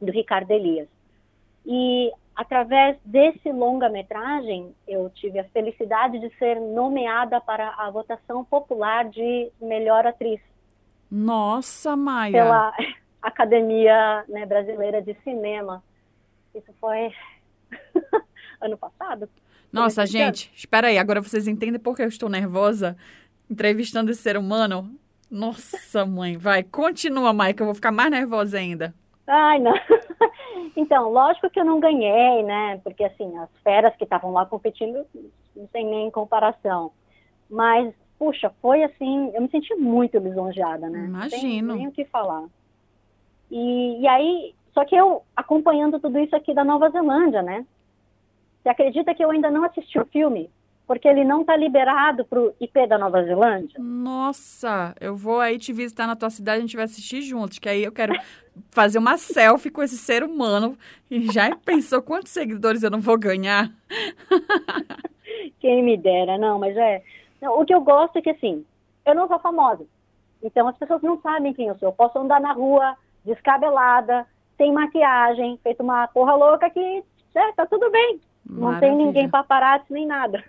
do 0.00 0.12
Ricardo 0.12 0.50
Elias. 0.50 0.88
E 1.64 2.12
Através 2.36 2.96
desse 3.04 3.52
longa-metragem, 3.52 4.74
eu 4.88 5.08
tive 5.10 5.38
a 5.38 5.44
felicidade 5.44 6.18
de 6.18 6.36
ser 6.36 6.60
nomeada 6.60 7.40
para 7.40 7.68
a 7.78 7.88
votação 7.90 8.44
popular 8.44 9.08
de 9.08 9.52
melhor 9.60 10.04
atriz. 10.04 10.40
Nossa, 11.08 11.94
Maia! 11.94 12.32
Pela 12.32 12.72
Academia 13.24 14.24
né, 14.28 14.44
Brasileira 14.44 15.00
de 15.00 15.14
Cinema. 15.24 15.82
Isso 16.54 16.72
foi 16.80 17.10
ano 18.60 18.76
passado. 18.76 19.28
Nossa, 19.72 20.06
gente, 20.06 20.48
ano. 20.48 20.56
espera 20.56 20.88
aí. 20.88 20.98
Agora 20.98 21.20
vocês 21.20 21.48
entendem 21.48 21.80
por 21.80 21.96
que 21.96 22.02
eu 22.02 22.08
estou 22.08 22.28
nervosa 22.28 22.96
entrevistando 23.50 24.10
esse 24.10 24.22
ser 24.22 24.36
humano? 24.36 24.94
Nossa, 25.30 26.04
mãe. 26.06 26.36
Vai, 26.36 26.62
continua, 26.62 27.32
que 27.52 27.62
eu 27.62 27.66
vou 27.66 27.74
ficar 27.74 27.90
mais 27.90 28.10
nervosa 28.10 28.58
ainda. 28.58 28.94
Ai, 29.26 29.58
não. 29.58 29.74
Então, 30.76 31.08
lógico 31.08 31.48
que 31.50 31.60
eu 31.60 31.64
não 31.64 31.78
ganhei, 31.78 32.42
né? 32.42 32.80
Porque, 32.82 33.04
assim, 33.04 33.36
as 33.38 33.48
feras 33.62 33.94
que 33.96 34.02
estavam 34.02 34.32
lá 34.32 34.44
competindo 34.44 35.06
não 35.54 35.66
tem 35.68 35.86
nem 35.86 36.10
comparação. 36.10 36.90
Mas, 37.48 37.94
puxa, 38.18 38.52
foi 38.60 38.82
assim, 38.82 39.30
eu 39.34 39.42
me 39.42 39.48
senti 39.50 39.72
muito 39.76 40.18
lisonjeada, 40.18 40.88
né? 40.90 41.04
Imagino. 41.04 41.68
Não 41.68 41.74
tem 41.74 41.82
nem 41.84 41.88
o 41.88 41.92
que 41.92 42.04
falar. 42.06 42.44
E, 43.50 44.00
e 44.00 44.08
aí, 44.08 44.54
só 44.72 44.84
que 44.84 44.96
eu 44.96 45.22
acompanhando 45.36 46.00
tudo 46.00 46.18
isso 46.18 46.34
aqui 46.34 46.54
da 46.54 46.64
Nova 46.64 46.90
Zelândia, 46.90 47.42
né? 47.42 47.64
Você 48.62 48.68
acredita 48.68 49.14
que 49.14 49.24
eu 49.24 49.30
ainda 49.30 49.50
não 49.50 49.64
assisti 49.64 49.98
o 49.98 50.06
filme? 50.06 50.50
porque 50.86 51.08
ele 51.08 51.24
não 51.24 51.40
está 51.40 51.56
liberado 51.56 52.24
para 52.24 52.40
o 52.40 52.54
IP 52.60 52.86
da 52.86 52.98
Nova 52.98 53.22
Zelândia. 53.24 53.78
Nossa, 53.78 54.94
eu 55.00 55.16
vou 55.16 55.40
aí 55.40 55.58
te 55.58 55.72
visitar 55.72 56.06
na 56.06 56.16
tua 56.16 56.28
cidade, 56.28 56.58
a 56.58 56.60
gente 56.60 56.76
vai 56.76 56.84
assistir 56.84 57.22
juntos, 57.22 57.58
que 57.58 57.68
aí 57.68 57.82
eu 57.82 57.92
quero 57.92 58.12
fazer 58.70 58.98
uma 58.98 59.16
selfie 59.16 59.70
com 59.70 59.82
esse 59.82 59.96
ser 59.96 60.22
humano. 60.22 60.76
E 61.10 61.32
já 61.32 61.56
pensou 61.56 62.02
quantos 62.02 62.32
seguidores 62.32 62.82
eu 62.82 62.90
não 62.90 63.00
vou 63.00 63.18
ganhar? 63.18 63.70
Quem 65.58 65.82
me 65.82 65.96
dera, 65.96 66.36
não, 66.36 66.58
mas 66.58 66.76
é. 66.76 67.02
Não, 67.40 67.58
o 67.60 67.64
que 67.64 67.74
eu 67.74 67.80
gosto 67.80 68.18
é 68.18 68.22
que, 68.22 68.30
assim, 68.30 68.64
eu 69.06 69.14
não 69.14 69.26
sou 69.26 69.38
famosa. 69.38 69.86
Então 70.42 70.68
as 70.68 70.76
pessoas 70.76 71.00
não 71.00 71.18
sabem 71.22 71.54
quem 71.54 71.68
eu 71.68 71.78
sou. 71.78 71.88
Eu 71.88 71.92
posso 71.92 72.18
andar 72.18 72.40
na 72.40 72.52
rua 72.52 72.94
descabelada, 73.24 74.26
sem 74.56 74.72
maquiagem, 74.72 75.58
feito 75.62 75.82
uma 75.82 76.06
porra 76.08 76.34
louca 76.34 76.70
que 76.70 77.04
é, 77.34 77.52
tá 77.52 77.66
tudo 77.66 77.90
bem. 77.90 78.20
Maravilha. 78.46 78.72
Não 78.72 78.80
tem 78.80 79.06
ninguém 79.06 79.28
paparazzi 79.28 79.86
nem 79.90 80.06
nada. 80.06 80.44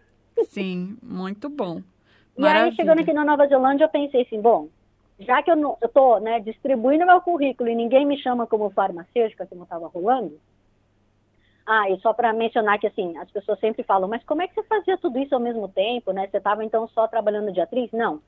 Sim, 0.49 0.97
muito 1.01 1.49
bom. 1.49 1.81
E 2.37 2.45
aí, 2.45 2.73
chegando 2.73 2.99
aqui 2.99 3.13
na 3.13 3.23
Nova 3.23 3.47
Zelândia, 3.47 3.85
eu 3.85 3.89
pensei 3.89 4.23
assim, 4.23 4.41
bom, 4.41 4.67
já 5.19 5.41
que 5.41 5.49
eu, 5.49 5.55
não, 5.55 5.77
eu 5.81 5.87
tô 5.87 6.19
né, 6.19 6.39
distribuindo 6.41 7.05
meu 7.05 7.21
currículo 7.21 7.69
e 7.69 7.75
ninguém 7.75 8.05
me 8.05 8.17
chama 8.17 8.45
como 8.45 8.69
farmacêutica, 8.69 9.47
como 9.47 9.63
estava 9.63 9.87
rolando, 9.87 10.37
ah, 11.65 11.89
e 11.89 11.99
só 11.99 12.13
para 12.13 12.31
mencionar 12.31 12.77
que, 12.77 12.85
assim, 12.85 13.17
as 13.17 13.29
pessoas 13.31 13.59
sempre 13.59 13.81
falam, 13.81 14.07
mas 14.07 14.23
como 14.23 14.41
é 14.41 14.47
que 14.47 14.53
você 14.53 14.63
fazia 14.63 14.97
tudo 14.97 15.17
isso 15.17 15.33
ao 15.33 15.41
mesmo 15.41 15.67
tempo, 15.67 16.11
né? 16.11 16.27
Você 16.27 16.37
estava, 16.37 16.63
então, 16.63 16.87
só 16.89 17.07
trabalhando 17.07 17.51
de 17.51 17.59
atriz? 17.59 17.91
Não. 17.91 18.21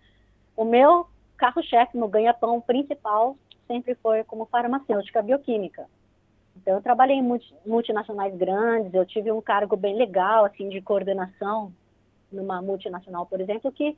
O 0.56 0.66
meu 0.66 1.06
carro-chefe, 1.38 1.96
meu 1.96 2.08
ganha-pão 2.08 2.60
principal, 2.60 3.38
sempre 3.67 3.95
foi 3.95 4.24
como 4.24 4.45
farmacêutica 4.45 5.21
bioquímica. 5.21 5.86
Então, 6.55 6.75
eu 6.75 6.81
trabalhei 6.81 7.17
em 7.17 7.39
multinacionais 7.65 8.36
grandes, 8.36 8.93
eu 8.93 9.05
tive 9.05 9.31
um 9.31 9.41
cargo 9.41 9.75
bem 9.75 9.95
legal, 9.95 10.45
assim, 10.45 10.69
de 10.69 10.81
coordenação 10.81 11.71
numa 12.31 12.62
multinacional, 12.62 13.25
por 13.25 13.39
exemplo, 13.39 13.71
que 13.71 13.95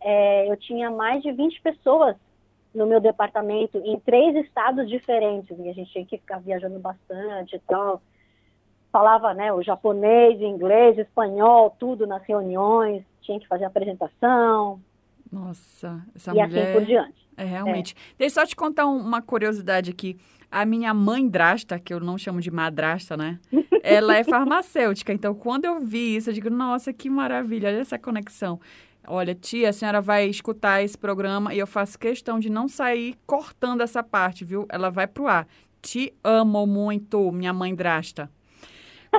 é, 0.00 0.50
eu 0.50 0.56
tinha 0.56 0.90
mais 0.90 1.22
de 1.22 1.32
20 1.32 1.60
pessoas 1.62 2.16
no 2.74 2.86
meu 2.86 3.00
departamento 3.00 3.78
em 3.78 3.98
três 4.00 4.36
estados 4.44 4.88
diferentes, 4.88 5.56
e 5.58 5.68
a 5.68 5.72
gente 5.72 5.92
tinha 5.92 6.04
que 6.04 6.18
ficar 6.18 6.40
viajando 6.40 6.78
bastante 6.78 7.56
e 7.56 7.60
tal. 7.60 8.02
Falava, 8.92 9.32
né, 9.32 9.52
o 9.52 9.62
japonês, 9.62 10.40
inglês, 10.40 10.98
espanhol, 10.98 11.74
tudo 11.78 12.06
nas 12.06 12.22
reuniões, 12.24 13.04
tinha 13.22 13.40
que 13.40 13.48
fazer 13.48 13.64
apresentação. 13.64 14.80
Nossa, 15.34 16.00
essa 16.14 16.30
e 16.30 16.34
mulher... 16.34 16.62
assim 16.62 16.72
por 16.72 16.86
diante. 16.86 17.28
É, 17.36 17.44
realmente. 17.44 17.94
É. 17.94 18.14
Deixa 18.18 18.40
eu 18.40 18.42
só 18.42 18.46
te 18.46 18.54
contar 18.54 18.86
uma 18.86 19.20
curiosidade 19.20 19.90
aqui. 19.90 20.16
A 20.48 20.64
minha 20.64 20.94
mãe 20.94 21.28
drasta, 21.28 21.76
que 21.80 21.92
eu 21.92 21.98
não 21.98 22.16
chamo 22.16 22.40
de 22.40 22.52
madrasta, 22.52 23.16
né? 23.16 23.40
Ela 23.82 24.16
é 24.16 24.22
farmacêutica. 24.22 25.12
Então, 25.12 25.34
quando 25.34 25.64
eu 25.64 25.80
vi 25.80 26.14
isso, 26.14 26.30
eu 26.30 26.34
digo, 26.34 26.48
nossa, 26.48 26.92
que 26.92 27.10
maravilha, 27.10 27.68
olha 27.68 27.80
essa 27.80 27.98
conexão. 27.98 28.60
Olha, 29.06 29.34
tia, 29.34 29.70
a 29.70 29.72
senhora 29.72 30.00
vai 30.00 30.28
escutar 30.28 30.82
esse 30.82 30.96
programa 30.96 31.52
e 31.52 31.58
eu 31.58 31.66
faço 31.66 31.98
questão 31.98 32.38
de 32.38 32.48
não 32.48 32.68
sair 32.68 33.16
cortando 33.26 33.80
essa 33.80 34.02
parte, 34.04 34.44
viu? 34.44 34.66
Ela 34.70 34.88
vai 34.88 35.08
pro 35.08 35.26
ar. 35.26 35.48
Te 35.82 36.14
amo 36.22 36.64
muito, 36.64 37.32
minha 37.32 37.52
mãe 37.52 37.74
drasta. 37.74 38.30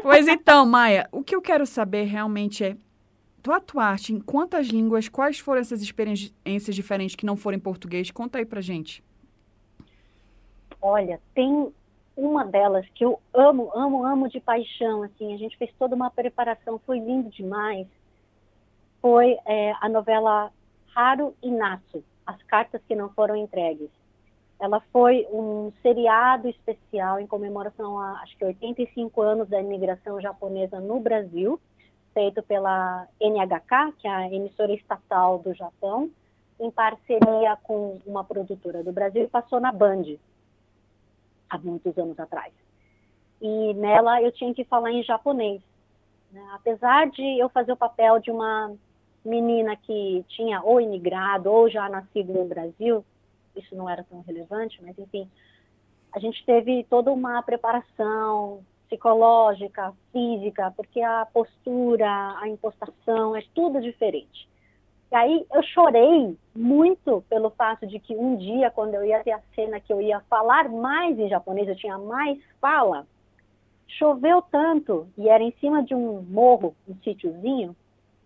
Pois 0.02 0.26
então, 0.30 0.66
Maia, 0.66 1.10
o 1.12 1.22
que 1.22 1.36
eu 1.36 1.42
quero 1.42 1.66
saber 1.66 2.06
realmente 2.06 2.64
é 2.64 2.78
tu 3.46 3.52
atuaste 3.52 4.12
em 4.12 4.20
quantas 4.20 4.66
línguas? 4.70 5.08
Quais 5.08 5.38
foram 5.38 5.62
essas 5.62 5.80
experiências 5.80 6.76
diferentes 6.76 7.16
que 7.16 7.28
não 7.28 7.38
foram 7.38 7.56
em 7.56 7.62
português? 7.62 8.10
Conta 8.10 8.40
aí 8.40 8.46
pra 8.46 8.60
gente. 8.60 9.04
Olha, 10.82 11.22
tem 11.36 11.72
uma 12.18 12.44
delas 12.44 12.88
que 12.96 13.06
eu 13.06 13.20
amo, 13.32 13.72
amo, 13.76 14.04
amo 14.04 14.28
de 14.30 14.40
paixão, 14.40 15.04
assim, 15.04 15.32
a 15.32 15.38
gente 15.38 15.56
fez 15.58 15.72
toda 15.78 15.94
uma 15.94 16.10
preparação, 16.10 16.82
foi 16.88 16.98
lindo 16.98 17.30
demais, 17.30 17.86
foi 19.00 19.38
é, 19.46 19.74
a 19.80 19.88
novela 19.90 20.52
Raro 20.88 21.36
e 21.44 21.52
As 22.26 22.42
Cartas 22.48 22.82
que 22.88 22.96
Não 22.96 23.10
Foram 23.10 23.36
Entregues. 23.36 23.92
Ela 24.60 24.82
foi 24.92 25.28
um 25.32 25.72
seriado 25.84 26.48
especial 26.50 27.20
em 27.20 27.28
comemoração 27.28 28.00
a, 28.00 28.22
acho 28.24 28.36
que 28.38 28.46
85 28.46 29.22
anos 29.22 29.48
da 29.48 29.62
imigração 29.62 30.20
japonesa 30.20 30.80
no 30.80 31.00
Brasil, 31.00 31.60
feito 32.16 32.42
pela 32.42 33.08
NHK, 33.20 33.92
que 34.00 34.08
é 34.08 34.12
a 34.12 34.34
emissora 34.34 34.72
estatal 34.74 35.38
do 35.40 35.54
Japão, 35.54 36.10
em 36.58 36.72
parceria 36.72 37.58
com 37.62 38.00
uma 38.08 38.24
produtora 38.24 38.82
do 38.82 38.94
Brasil, 38.94 39.24
e 39.24 39.28
passou 39.28 39.60
na 39.60 39.74
Band 39.74 40.16
há 41.50 41.58
muitos 41.58 41.96
anos 41.98 42.18
atrás. 42.18 42.54
E 43.42 43.74
nela 43.74 44.22
eu 44.22 44.32
tinha 44.32 44.54
que 44.54 44.64
falar 44.64 44.92
em 44.92 45.04
japonês. 45.04 45.62
Né? 46.32 46.42
Apesar 46.54 47.10
de 47.10 47.38
eu 47.38 47.50
fazer 47.50 47.74
o 47.74 47.78
papel 47.78 48.20
de 48.20 48.32
uma 48.32 48.74
menina 49.24 49.76
que 49.76 50.24
tinha 50.30 50.62
ou 50.62 50.80
imigrado 50.80 51.52
ou 51.52 51.70
já 51.70 51.90
nascido 51.90 52.32
no 52.32 52.46
Brasil, 52.46 53.04
isso 53.58 53.76
não 53.76 53.90
era 53.90 54.04
tão 54.04 54.22
relevante, 54.22 54.82
mas 54.82 54.98
enfim, 54.98 55.30
a 56.14 56.20
gente 56.20 56.46
teve 56.46 56.86
toda 56.90 57.12
uma 57.12 57.44
preparação 57.44 58.64
psicológica, 58.88 59.94
física, 60.12 60.72
porque 60.76 61.02
a 61.02 61.26
postura, 61.26 62.36
a 62.40 62.48
impostação 62.48 63.36
é 63.36 63.44
tudo 63.54 63.82
diferente. 63.82 64.48
E 65.12 65.16
aí 65.16 65.46
eu 65.54 65.64
chorei 65.64 66.38
muito 66.56 67.24
pelo 67.30 67.50
fato 67.52 67.86
de 67.86 68.00
que 68.00 68.16
um 68.16 68.36
dia, 68.36 68.72
quando 68.72 68.96
eu 68.96 69.06
ia 69.06 69.24
ter 69.24 69.32
a 69.32 69.42
cena 69.54 69.80
que 69.80 69.94
eu 69.94 70.02
ia 70.02 70.20
falar 70.22 70.70
mais 70.70 71.18
em 71.18 71.30
japonês, 71.30 71.68
eu 71.68 71.76
tinha 71.76 71.98
mais 71.98 72.40
fala, 72.60 73.08
choveu 73.88 74.42
tanto 74.42 75.08
e 75.18 75.30
era 75.30 75.44
em 75.44 75.54
cima 75.60 75.84
de 75.84 75.94
um 75.94 76.22
morro, 76.24 76.76
um 76.88 76.96
sítiozinho, 77.04 77.76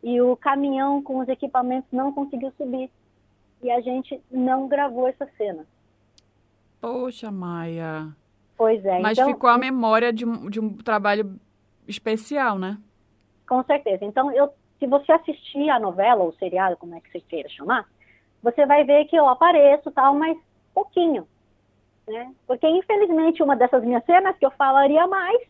e 0.01 0.21
o 0.21 0.35
caminhão 0.37 1.03
com 1.03 1.19
os 1.19 1.27
equipamentos 1.27 1.89
não 1.91 2.13
conseguiu 2.13 2.51
subir. 2.57 2.89
E 3.61 3.69
a 3.69 3.81
gente 3.81 4.21
não 4.31 4.67
gravou 4.67 5.07
essa 5.07 5.27
cena. 5.37 5.65
Poxa, 6.79 7.29
Maia. 7.29 8.07
Pois 8.59 8.83
é. 8.83 8.99
Mas 8.99 9.17
então, 9.17 9.31
ficou 9.31 9.49
a 9.49 9.57
memória 9.57 10.11
de 10.11 10.25
um, 10.25 10.49
de 10.49 10.59
um 10.59 10.75
trabalho 10.75 11.39
especial, 11.87 12.59
né? 12.59 12.77
Com 13.47 13.63
certeza. 13.63 14.03
Então, 14.03 14.29
eu 14.33 14.53
se 14.79 14.85
você 14.85 15.11
assistir 15.13 15.69
a 15.69 15.79
novela 15.79 16.23
ou 16.23 16.33
seriado, 16.33 16.75
como 16.75 16.95
é 16.95 16.99
que 16.99 17.09
você 17.09 17.21
queira 17.21 17.47
chamar, 17.49 17.87
você 18.43 18.65
vai 18.65 18.83
ver 18.83 19.05
que 19.05 19.15
eu 19.15 19.27
apareço 19.27 19.91
tal, 19.91 20.13
mas 20.13 20.37
pouquinho, 20.73 21.25
né? 22.05 22.33
Porque 22.45 22.67
infelizmente 22.67 23.41
uma 23.41 23.55
dessas 23.55 23.83
minhas 23.83 24.03
cenas 24.05 24.37
que 24.37 24.45
eu 24.45 24.51
falaria 24.51 25.07
mais 25.07 25.41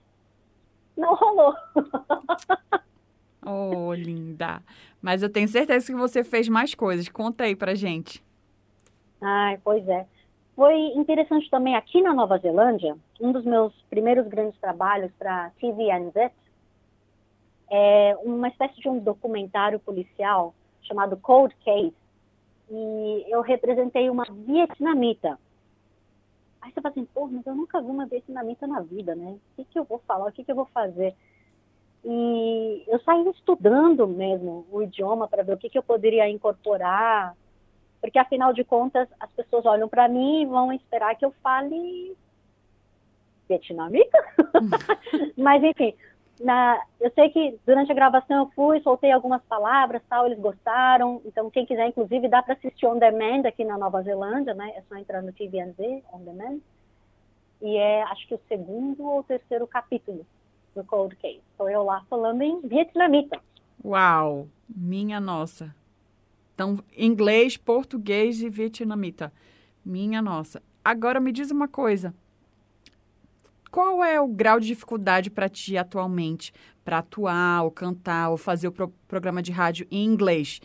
não 0.96 1.16
rolou. 1.16 1.56
oh, 3.46 3.94
linda. 3.94 4.62
Mas 5.02 5.24
eu 5.24 5.32
tenho 5.32 5.48
certeza 5.48 5.86
que 5.86 5.98
você 5.98 6.24
fez 6.24 6.48
mais 6.48 6.76
coisas. 6.76 7.10
Conta 7.10 7.46
aí 7.46 7.56
pra 7.56 7.74
gente. 7.74 8.24
Ai, 9.22 9.60
pois 9.64 9.88
é. 9.88 10.06
Foi 10.60 10.78
interessante 10.88 11.50
também 11.50 11.78
aqui 11.78 12.02
na 12.02 12.14
Nova 12.14 12.38
Zelândia, 12.38 12.98
um 13.18 13.32
dos 13.32 13.46
meus 13.46 13.74
primeiros 13.84 14.28
grandes 14.28 14.60
trabalhos 14.60 15.10
para 15.18 15.52
TVNZ, 15.52 16.34
é 17.72 18.18
uma 18.26 18.50
espécie 18.50 18.78
de 18.82 18.90
um 18.90 19.00
documentário 19.00 19.80
policial 19.80 20.54
chamado 20.82 21.16
Cold 21.16 21.56
Case. 21.64 21.96
E 22.70 23.26
eu 23.30 23.40
representei 23.40 24.10
uma 24.10 24.26
vietnamita. 24.30 25.40
Aí 26.62 26.74
você 26.74 26.82
fala 26.82 26.92
assim, 26.92 27.06
pô, 27.06 27.26
mas 27.28 27.48
eu 27.48 27.56
nunca 27.56 27.80
vi 27.80 27.88
uma 27.88 28.06
vietnamita 28.06 28.68
na 28.68 28.82
vida, 28.82 29.16
né? 29.16 29.38
O 29.54 29.56
que, 29.56 29.64
que 29.64 29.80
eu 29.80 29.86
vou 29.86 30.00
falar? 30.00 30.28
O 30.28 30.32
que, 30.34 30.44
que 30.44 30.52
eu 30.52 30.58
vou 30.58 30.66
fazer? 30.66 31.16
E 32.04 32.84
eu 32.86 33.00
saí 33.00 33.26
estudando 33.30 34.06
mesmo 34.06 34.68
o 34.70 34.82
idioma 34.82 35.26
para 35.26 35.42
ver 35.42 35.54
o 35.54 35.58
que, 35.58 35.70
que 35.70 35.78
eu 35.78 35.84
poderia 35.84 36.28
incorporar, 36.28 37.34
porque 38.02 38.20
afinal 38.20 38.54
de 38.54 38.64
contas 38.64 39.08
as 39.20 39.32
pessoas 39.34 39.66
olham 39.66 39.90
para 39.90 40.08
mim 40.08 40.44
e 40.44 40.46
vão 40.46 40.72
esperar 40.72 41.16
que 41.16 41.26
eu 41.26 41.34
fale 41.44 42.16
vietnamita. 43.48 44.18
Mas 45.36 45.64
enfim, 45.64 45.94
na, 46.40 46.82
eu 47.02 47.12
sei 47.12 47.30
que 47.30 47.60
durante 47.66 47.92
a 47.92 47.96
gravação 47.96 48.38
eu 48.38 48.52
fui, 48.56 48.80
soltei 48.82 49.12
algumas 49.12 49.42
palavras, 49.44 50.02
tal, 50.10 50.26
eles 50.26 50.40
gostaram. 50.40 51.22
Então, 51.26 51.50
quem 51.50 51.66
quiser, 51.66 51.88
inclusive, 51.88 52.30
dá 52.30 52.42
para 52.42 52.54
assistir 52.54 52.86
on 52.86 52.98
demand 52.98 53.46
aqui 53.46 53.66
na 53.66 53.78
Nova 53.78 54.02
Zelândia, 54.02 54.54
né? 54.54 54.72
É 54.76 54.82
só 54.88 54.96
entrar 54.96 55.22
no 55.22 55.34
TVNZ, 55.34 56.04
on 56.14 56.20
demand. 56.20 56.60
E 57.62 57.76
é, 57.76 58.04
acho 58.04 58.26
que 58.28 58.36
o 58.36 58.40
segundo 58.48 59.04
ou 59.04 59.24
terceiro 59.24 59.68
capítulo 59.68 60.26
do 60.74 60.84
Cold 60.84 61.16
Case. 61.18 61.42
Estou 61.52 61.70
eu 61.70 61.84
lá 61.84 62.06
falando 62.10 62.42
em 62.42 62.62
vietnamita. 62.62 63.40
Uau! 63.84 64.48
Minha 64.70 65.20
nossa. 65.20 65.76
Então, 66.60 66.78
inglês, 66.98 67.56
português 67.56 68.42
e 68.42 68.50
vietnamita. 68.50 69.32
Minha 69.86 70.22
nossa. 70.22 70.62
Agora 70.84 71.18
me 71.18 71.32
diz 71.32 71.52
uma 71.52 71.70
coisa. 71.70 72.14
Qual 73.72 74.04
é 74.04 74.20
o 74.20 74.28
grau 74.28 74.60
de 74.60 74.68
dificuldade 74.68 75.30
para 75.30 75.48
ti 75.48 75.78
atualmente 75.78 76.54
para 76.84 76.98
atuar, 76.98 77.64
ou 77.64 77.72
cantar, 77.72 78.30
ou 78.30 78.36
fazer 78.36 78.68
o 78.68 78.74
pro 78.74 78.90
programa 79.08 79.42
de 79.42 79.54
rádio 79.54 79.88
em 79.90 80.04
inglês? 80.04 80.60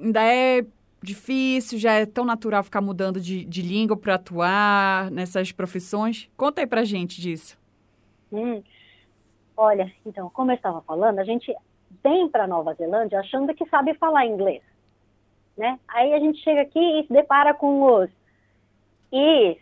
Ainda 0.00 0.20
é 0.20 0.66
difícil? 1.00 1.78
Já 1.78 1.92
é 1.92 2.04
tão 2.04 2.24
natural 2.24 2.64
ficar 2.64 2.80
mudando 2.80 3.20
de, 3.20 3.44
de 3.44 3.62
língua 3.62 3.96
para 3.96 4.16
atuar 4.16 5.12
nessas 5.12 5.52
profissões? 5.52 6.28
Conta 6.36 6.60
aí 6.60 6.66
para 6.66 6.84
gente 6.84 7.20
disso. 7.20 7.56
Hum, 8.32 8.60
olha, 9.56 9.92
então, 10.04 10.28
como 10.30 10.50
eu 10.50 10.56
estava 10.56 10.82
falando, 10.82 11.20
a 11.20 11.24
gente 11.24 11.54
vem 12.02 12.28
para 12.28 12.48
Nova 12.48 12.74
Zelândia 12.74 13.20
achando 13.20 13.54
que 13.54 13.64
sabe 13.68 13.94
falar 13.94 14.26
inglês, 14.26 14.60
né? 15.58 15.78
Aí 15.88 16.14
a 16.14 16.20
gente 16.20 16.38
chega 16.42 16.62
aqui 16.62 16.78
e 16.78 17.06
se 17.06 17.12
depara 17.12 17.52
com 17.52 17.82
os 17.82 18.08
is. 19.12 19.58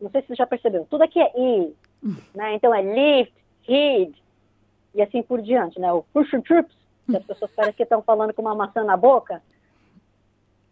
Não 0.00 0.10
sei 0.10 0.22
se 0.22 0.28
você 0.28 0.34
já 0.34 0.46
percebeu. 0.46 0.86
Tudo 0.90 1.02
aqui 1.02 1.20
é 1.20 1.32
i, 1.38 1.74
né? 2.34 2.54
Então 2.54 2.74
é 2.74 2.82
lift, 2.82 3.34
heed 3.68 4.20
e 4.94 5.00
assim 5.00 5.22
por 5.22 5.40
diante, 5.40 5.78
né? 5.78 5.92
O 5.92 6.02
push 6.12 6.30
troops, 6.44 6.74
que 7.06 7.16
as 7.16 7.24
pessoas 7.24 7.50
parecem 7.52 7.76
que 7.76 7.82
estão 7.84 8.02
falando 8.02 8.34
com 8.34 8.42
uma 8.42 8.54
maçã 8.54 8.82
na 8.82 8.96
boca 8.96 9.40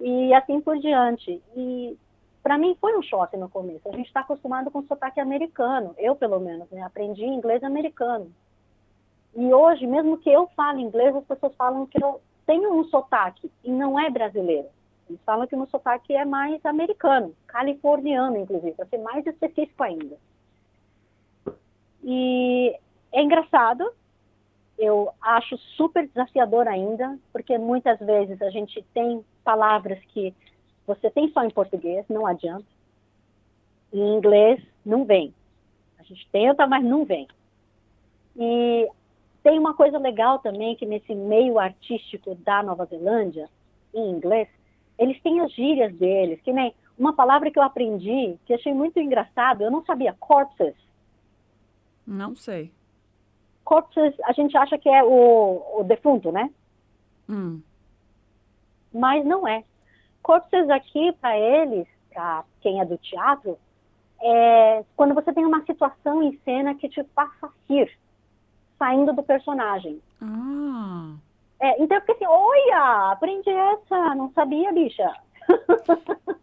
e 0.00 0.34
assim 0.34 0.60
por 0.60 0.78
diante. 0.78 1.40
E 1.56 1.96
para 2.42 2.58
mim 2.58 2.76
foi 2.80 2.96
um 2.96 3.02
choque 3.02 3.36
no 3.36 3.48
começo. 3.48 3.88
A 3.88 3.92
gente 3.92 4.06
está 4.06 4.20
acostumado 4.20 4.70
com 4.70 4.82
sotaque 4.82 5.20
americano, 5.20 5.94
eu 5.96 6.16
pelo 6.16 6.40
menos, 6.40 6.68
né? 6.70 6.82
Aprendi 6.82 7.24
inglês 7.24 7.62
americano. 7.62 8.32
E 9.36 9.52
hoje, 9.54 9.86
mesmo 9.86 10.18
que 10.18 10.30
eu 10.30 10.48
fale 10.56 10.82
inglês, 10.82 11.14
as 11.14 11.24
pessoas 11.24 11.54
falam 11.54 11.86
que 11.86 12.02
eu 12.02 12.20
tenho 12.48 12.72
um 12.72 12.84
sotaque 12.84 13.52
e 13.62 13.70
não 13.70 14.00
é 14.00 14.08
brasileiro. 14.08 14.68
Eles 15.06 15.20
falam 15.24 15.46
que 15.46 15.54
o 15.54 15.58
meu 15.58 15.66
sotaque 15.66 16.14
é 16.14 16.24
mais 16.24 16.64
americano, 16.64 17.34
californiano, 17.46 18.38
inclusive, 18.38 18.72
para 18.72 18.86
ser 18.86 18.98
mais 18.98 19.26
específico 19.26 19.82
ainda. 19.82 20.16
E 22.02 22.74
é 23.12 23.22
engraçado, 23.22 23.92
eu 24.78 25.10
acho 25.20 25.58
super 25.76 26.08
desafiador 26.08 26.66
ainda, 26.66 27.18
porque 27.32 27.58
muitas 27.58 27.98
vezes 27.98 28.40
a 28.40 28.48
gente 28.48 28.82
tem 28.94 29.22
palavras 29.44 29.98
que 30.06 30.34
você 30.86 31.10
tem 31.10 31.30
só 31.32 31.44
em 31.44 31.50
português, 31.50 32.06
não 32.08 32.26
adianta. 32.26 32.66
Em 33.92 34.16
inglês, 34.16 34.58
não 34.86 35.04
vem. 35.04 35.34
A 35.98 36.02
gente 36.02 36.26
tenta, 36.32 36.66
mas 36.66 36.82
não 36.82 37.04
vem. 37.04 37.28
E 38.36 38.88
tem 39.48 39.58
uma 39.58 39.72
coisa 39.72 39.96
legal 39.96 40.40
também, 40.40 40.76
que 40.76 40.84
nesse 40.84 41.14
meio 41.14 41.58
artístico 41.58 42.34
da 42.34 42.62
Nova 42.62 42.84
Zelândia, 42.84 43.48
em 43.94 44.10
inglês, 44.10 44.46
eles 44.98 45.18
têm 45.22 45.40
as 45.40 45.50
gírias 45.54 45.94
deles, 45.94 46.38
que 46.42 46.52
nem 46.52 46.74
uma 46.98 47.14
palavra 47.14 47.50
que 47.50 47.58
eu 47.58 47.62
aprendi, 47.62 48.38
que 48.44 48.52
achei 48.52 48.74
muito 48.74 49.00
engraçado, 49.00 49.62
eu 49.62 49.70
não 49.70 49.82
sabia, 49.86 50.14
corpses. 50.20 50.74
Não 52.06 52.36
sei. 52.36 52.70
Corpses, 53.64 54.14
a 54.24 54.32
gente 54.32 54.54
acha 54.54 54.76
que 54.76 54.90
é 54.90 55.02
o, 55.02 55.78
o 55.78 55.84
defunto, 55.84 56.30
né? 56.30 56.50
Hum. 57.26 57.62
Mas 58.92 59.24
não 59.24 59.48
é. 59.48 59.64
Corpses 60.22 60.68
aqui, 60.68 61.10
para 61.22 61.38
eles, 61.38 61.88
para 62.12 62.44
quem 62.60 62.82
é 62.82 62.84
do 62.84 62.98
teatro, 62.98 63.58
é 64.20 64.84
quando 64.94 65.14
você 65.14 65.32
tem 65.32 65.46
uma 65.46 65.64
situação 65.64 66.22
em 66.22 66.38
cena 66.44 66.74
que 66.74 66.86
te 66.86 67.02
faça 67.14 67.50
rir 67.66 67.90
saindo 68.78 69.12
do 69.12 69.22
personagem. 69.22 70.00
Ah. 70.22 71.14
É, 71.60 71.82
então 71.82 71.96
eu 71.96 72.00
fiquei 72.02 72.14
assim, 72.14 72.26
olha, 72.26 73.12
aprendi 73.12 73.50
essa, 73.50 74.14
não 74.14 74.30
sabia, 74.32 74.72
bicha. 74.72 75.12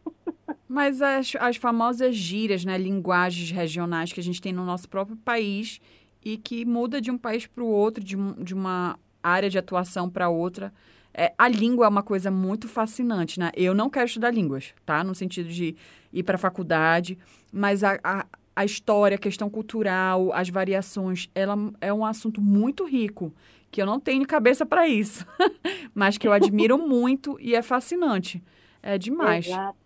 Mas 0.68 1.02
as, 1.02 1.34
as 1.40 1.56
famosas 1.56 2.16
gírias, 2.16 2.66
né, 2.66 2.78
linguagens 2.78 3.50
regionais 3.52 4.12
que 4.12 4.20
a 4.20 4.24
gente 4.24 4.42
tem 4.42 4.52
no 4.52 4.66
nosso 4.66 4.90
próprio 4.90 5.16
país 5.16 5.80
e 6.24 6.38
que 6.38 6.66
muda 6.66 7.00
de 7.00 7.10
um 7.12 7.18
país 7.18 7.46
para 7.46 7.64
o 7.64 7.68
outro, 7.68 8.04
de, 8.04 8.18
de 8.44 8.54
uma 8.54 8.98
área 9.24 9.50
de 9.50 9.58
atuação 9.58 10.10
para 10.10 10.28
outra. 10.28 10.74
É, 11.14 11.34
a 11.38 11.48
língua 11.48 11.86
é 11.86 11.90
uma 11.90 12.04
coisa 12.04 12.30
muito 12.30 12.68
fascinante, 12.68 13.40
né? 13.40 13.52
Eu 13.56 13.74
não 13.74 13.90
quero 13.90 14.06
estudar 14.06 14.32
línguas, 14.32 14.74
tá? 14.86 15.02
No 15.04 15.16
sentido 15.16 15.48
de 15.48 15.78
ir 16.12 16.24
para 16.24 16.36
a 16.36 16.40
faculdade, 16.40 17.18
mas 17.54 17.84
a, 17.84 17.98
a 18.04 18.26
a 18.56 18.64
história, 18.64 19.16
a 19.16 19.20
questão 19.20 19.50
cultural, 19.50 20.32
as 20.32 20.50
variações, 20.50 21.30
ela 21.36 21.56
é 21.82 21.94
um 21.94 22.06
assunto 22.06 22.40
muito 22.40 22.86
rico, 22.86 23.34
que 23.70 23.82
eu 23.82 23.86
não 23.86 24.00
tenho 24.00 24.26
cabeça 24.26 24.66
para 24.66 24.88
isso, 24.88 25.26
mas 25.94 26.18
que 26.18 26.28
eu 26.28 26.32
admiro 26.32 26.78
muito 26.78 27.38
e 27.40 27.54
é 27.54 27.62
fascinante. 27.62 28.42
É 28.82 28.98
demais. 28.98 29.48
Exato. 29.48 29.78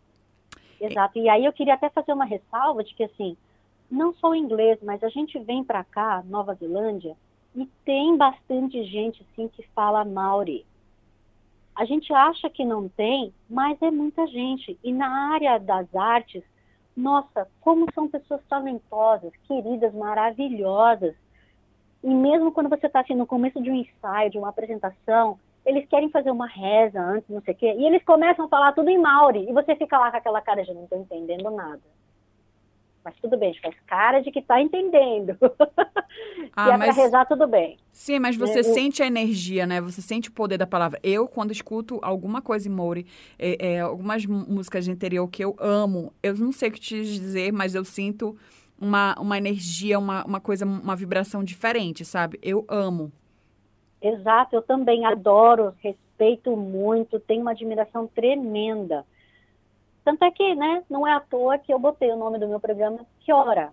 Exato. 0.80 1.20
E 1.20 1.28
aí 1.28 1.44
eu 1.44 1.52
queria 1.52 1.74
até 1.74 1.90
fazer 1.90 2.14
uma 2.14 2.26
ressalva 2.26 2.84
de 2.84 2.94
que, 2.94 3.04
assim, 3.04 3.36
não 3.90 4.14
só 4.14 4.34
inglês, 4.36 4.80
mas 4.84 5.04
a 5.04 5.10
gente 5.10 5.38
vem 5.40 5.64
para 5.64 5.84
cá, 5.84 6.24
Nova 6.28 6.54
Zelândia, 6.54 7.18
e 7.56 7.66
tem 7.84 8.16
bastante 8.16 8.84
gente, 8.86 9.26
assim, 9.32 9.48
que 9.48 9.64
fala 9.76 10.06
Maori. 10.06 10.66
A 11.76 11.86
gente 11.86 12.14
acha 12.14 12.50
que 12.50 12.64
não 12.64 12.88
tem, 12.90 13.34
mas 13.50 13.82
é 13.82 13.90
muita 13.90 14.28
gente. 14.28 14.77
E 14.84 14.94
na 14.94 15.34
área 15.34 15.58
das 15.58 15.94
artes, 15.96 16.44
nossa, 17.00 17.48
como 17.62 17.92
são 17.94 18.07
pessoas 18.07 18.42
talentosas, 18.50 19.31
queridas, 19.48 19.94
maravilhosas. 19.94 21.16
E 22.03 22.09
mesmo 22.09 22.51
quando 22.51 22.70
você 22.70 22.88
está 22.88 23.00
assim, 23.00 23.16
no 23.16 23.25
começo 23.25 23.62
de 23.62 23.72
um 23.72 23.75
ensaio, 23.75 24.29
de 24.29 24.38
uma 24.38 24.50
apresentação, 24.50 25.40
eles 25.66 25.88
querem 25.88 26.09
fazer 26.09 26.31
uma 26.31 26.48
reza 26.48 27.01
antes, 27.01 27.29
não 27.29 27.42
sei 27.42 27.53
o 27.53 27.57
quê, 27.57 27.75
e 27.77 27.85
eles 27.85 28.03
começam 28.03 28.46
a 28.46 28.50
falar 28.50 28.74
tudo 28.74 28.90
em 28.90 28.98
Maori, 28.98 29.50
e 29.50 29.53
você 29.53 29.75
fica 29.75 29.98
lá 29.98 30.12
com 30.12 30.18
aquela 30.18 30.42
cara 30.42 30.64
de 30.64 30.74
não 30.74 30.83
estou 30.83 31.00
entendendo 31.00 31.50
nada. 31.51 31.81
Mas 33.03 33.16
tudo 33.22 33.38
bem, 33.38 33.50
a 33.50 33.51
gente 33.53 33.62
faz 33.62 33.75
cara 33.88 34.20
de 34.20 34.31
que 34.31 34.40
está 34.40 34.62
entendendo. 34.62 35.38
Ah, 36.55 36.66
Se 36.66 36.72
é 36.72 36.77
mas... 36.77 36.96
para 36.96 37.03
rezar, 37.03 37.25
tudo 37.25 37.48
bem. 37.48 37.77
Sim, 37.92 38.20
mas 38.20 38.35
você 38.35 38.59
é, 38.59 38.64
sente 38.64 39.01
a 39.03 39.07
energia, 39.07 39.66
né? 39.66 39.79
Você 39.79 40.01
sente 40.01 40.29
o 40.29 40.31
poder 40.31 40.57
da 40.57 40.66
palavra. 40.66 41.00
Eu, 41.03 41.27
quando 41.27 41.51
escuto 41.51 42.00
alguma 42.01 42.42
coisa 42.42 42.68
em 42.68 42.72
Mouri, 42.72 43.05
é, 43.38 43.74
é, 43.74 43.79
algumas 43.79 44.25
músicas 44.25 44.83
de 44.83 44.92
interior 44.92 45.27
que 45.29 45.44
eu 45.44 45.55
amo, 45.59 46.12
eu 46.22 46.35
não 46.35 46.51
sei 46.51 46.70
o 46.70 46.72
que 46.72 46.79
te 46.79 47.01
dizer, 47.01 47.53
mas 47.53 47.75
eu 47.75 47.85
sinto 47.85 48.35
uma, 48.79 49.16
uma 49.20 49.38
energia, 49.38 50.00
uma, 50.00 50.25
uma 50.25 50.40
coisa, 50.40 50.66
uma 50.66 50.96
vibração 50.96 51.44
diferente, 51.44 52.03
sabe? 52.03 52.40
Eu 52.42 52.66
amo. 52.68 53.12
Exato, 54.01 54.55
eu 54.55 54.62
também 54.62 55.05
adoro, 55.05 55.74
respeito 55.79 56.55
muito, 56.55 57.20
tenho 57.20 57.42
uma 57.42 57.51
admiração 57.51 58.07
tremenda. 58.07 59.05
Tanto 60.09 60.25
é 60.25 60.31
que, 60.31 60.55
né, 60.55 60.83
não 60.89 61.07
é 61.07 61.13
à 61.13 61.19
toa 61.19 61.59
que 61.59 61.72
eu 61.72 61.77
botei 61.77 62.11
o 62.11 62.17
nome 62.17 62.39
do 62.39 62.48
meu 62.48 62.59
programa 62.59 63.05
Kiora, 63.19 63.69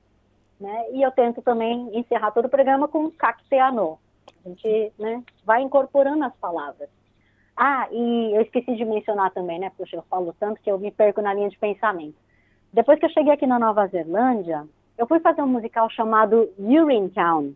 né? 0.60 0.84
E 0.92 1.00
eu 1.00 1.10
tento 1.10 1.40
também 1.40 1.88
encerrar 1.98 2.30
todo 2.30 2.44
o 2.44 2.50
programa 2.50 2.86
com 2.86 3.10
cacteano. 3.10 3.98
A 4.44 4.48
gente 4.50 4.92
né, 4.98 5.22
vai 5.46 5.62
incorporando 5.62 6.22
as 6.24 6.36
palavras. 6.36 6.90
Ah, 7.56 7.88
e 7.90 8.36
eu 8.36 8.42
esqueci 8.42 8.76
de 8.76 8.84
mencionar 8.84 9.30
também, 9.30 9.58
né? 9.58 9.72
Puxa, 9.78 9.96
eu 9.96 10.02
falo 10.10 10.36
tanto 10.38 10.60
que 10.60 10.70
eu 10.70 10.78
me 10.78 10.90
perco 10.90 11.22
na 11.22 11.32
linha 11.32 11.48
de 11.48 11.56
pensamento. 11.56 12.18
Depois 12.70 12.98
que 12.98 13.06
eu 13.06 13.10
cheguei 13.10 13.32
aqui 13.32 13.46
na 13.46 13.58
Nova 13.58 13.86
Zelândia, 13.86 14.68
eu 14.98 15.06
fui 15.06 15.20
fazer 15.20 15.40
um 15.40 15.48
musical 15.48 15.88
chamado 15.88 16.52
Urine 16.58 17.08
Town, 17.12 17.54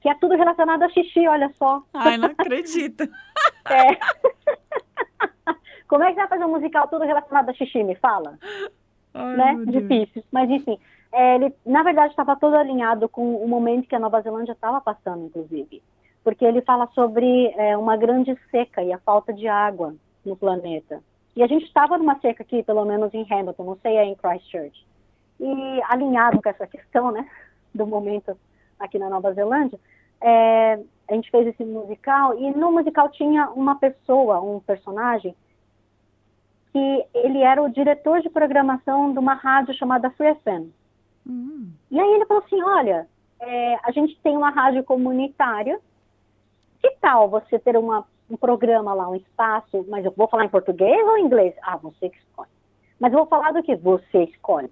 que 0.00 0.08
é 0.08 0.14
tudo 0.14 0.34
relacionado 0.34 0.82
a 0.82 0.88
xixi, 0.88 1.28
olha 1.28 1.52
só. 1.58 1.82
Ai, 1.92 2.16
não 2.16 2.30
acredito. 2.30 3.02
é. 3.68 3.98
Como 5.88 6.02
é 6.02 6.08
que 6.08 6.14
você 6.14 6.20
vai 6.20 6.28
fazer 6.28 6.44
um 6.44 6.50
musical 6.50 6.88
tudo 6.88 7.04
relacionado 7.04 7.48
a 7.50 7.52
xixi, 7.52 7.82
me 7.82 7.94
fala? 7.94 8.38
Ai, 9.12 9.36
né? 9.36 9.64
Difícil. 9.66 10.24
Mas 10.32 10.50
enfim, 10.50 10.78
é, 11.12 11.36
ele, 11.36 11.54
na 11.64 11.82
verdade, 11.82 12.10
estava 12.10 12.36
todo 12.36 12.56
alinhado 12.56 13.08
com 13.08 13.36
o 13.36 13.46
momento 13.46 13.88
que 13.88 13.94
a 13.94 14.00
Nova 14.00 14.20
Zelândia 14.20 14.52
estava 14.52 14.80
passando, 14.80 15.26
inclusive. 15.26 15.82
Porque 16.24 16.44
ele 16.44 16.62
fala 16.62 16.88
sobre 16.94 17.48
é, 17.56 17.76
uma 17.76 17.96
grande 17.96 18.36
seca 18.50 18.82
e 18.82 18.92
a 18.92 18.98
falta 18.98 19.32
de 19.32 19.46
água 19.46 19.94
no 20.24 20.36
planeta. 20.36 21.00
E 21.36 21.42
a 21.42 21.46
gente 21.46 21.66
estava 21.66 21.98
numa 21.98 22.18
seca 22.20 22.42
aqui, 22.42 22.62
pelo 22.62 22.84
menos 22.84 23.12
em 23.12 23.26
Hamilton, 23.30 23.64
não 23.64 23.76
sei 23.76 23.98
aí 23.98 24.08
em 24.08 24.14
Christchurch. 24.14 24.86
E 25.38 25.82
alinhado 25.88 26.40
com 26.42 26.48
essa 26.48 26.66
questão, 26.68 27.10
né, 27.10 27.28
do 27.74 27.86
momento 27.86 28.36
aqui 28.78 28.98
na 28.98 29.10
Nova 29.10 29.32
Zelândia, 29.32 29.78
é, 30.20 30.80
a 31.08 31.14
gente 31.14 31.30
fez 31.30 31.46
esse 31.46 31.64
musical 31.64 32.38
e 32.38 32.50
no 32.52 32.72
musical 32.72 33.08
tinha 33.10 33.50
uma 33.50 33.76
pessoa, 33.76 34.40
um 34.40 34.58
personagem, 34.60 35.34
que 36.74 37.06
ele 37.14 37.38
era 37.38 37.62
o 37.62 37.70
diretor 37.70 38.20
de 38.20 38.28
programação 38.28 39.12
de 39.12 39.18
uma 39.20 39.34
rádio 39.34 39.72
chamada 39.74 40.10
Free 40.10 40.34
FM. 40.34 40.72
Uhum. 41.24 41.70
E 41.88 42.00
aí 42.00 42.14
ele 42.14 42.26
falou 42.26 42.42
assim, 42.44 42.60
olha, 42.60 43.06
é, 43.38 43.78
a 43.84 43.92
gente 43.92 44.18
tem 44.24 44.36
uma 44.36 44.50
rádio 44.50 44.82
comunitária, 44.82 45.78
que 46.80 46.90
tal 47.00 47.28
você 47.30 47.60
ter 47.60 47.76
uma, 47.76 48.04
um 48.28 48.36
programa 48.36 48.92
lá, 48.92 49.08
um 49.08 49.14
espaço, 49.14 49.86
mas 49.88 50.04
eu 50.04 50.12
vou 50.16 50.26
falar 50.26 50.46
em 50.46 50.48
português 50.48 51.06
ou 51.06 51.16
em 51.16 51.26
inglês? 51.26 51.54
Ah, 51.62 51.76
você 51.76 52.08
que 52.08 52.18
escolhe. 52.18 52.50
Mas 52.98 53.12
eu 53.12 53.20
vou 53.20 53.28
falar 53.28 53.52
do 53.52 53.62
que 53.62 53.76
você 53.76 54.24
escolhe. 54.24 54.68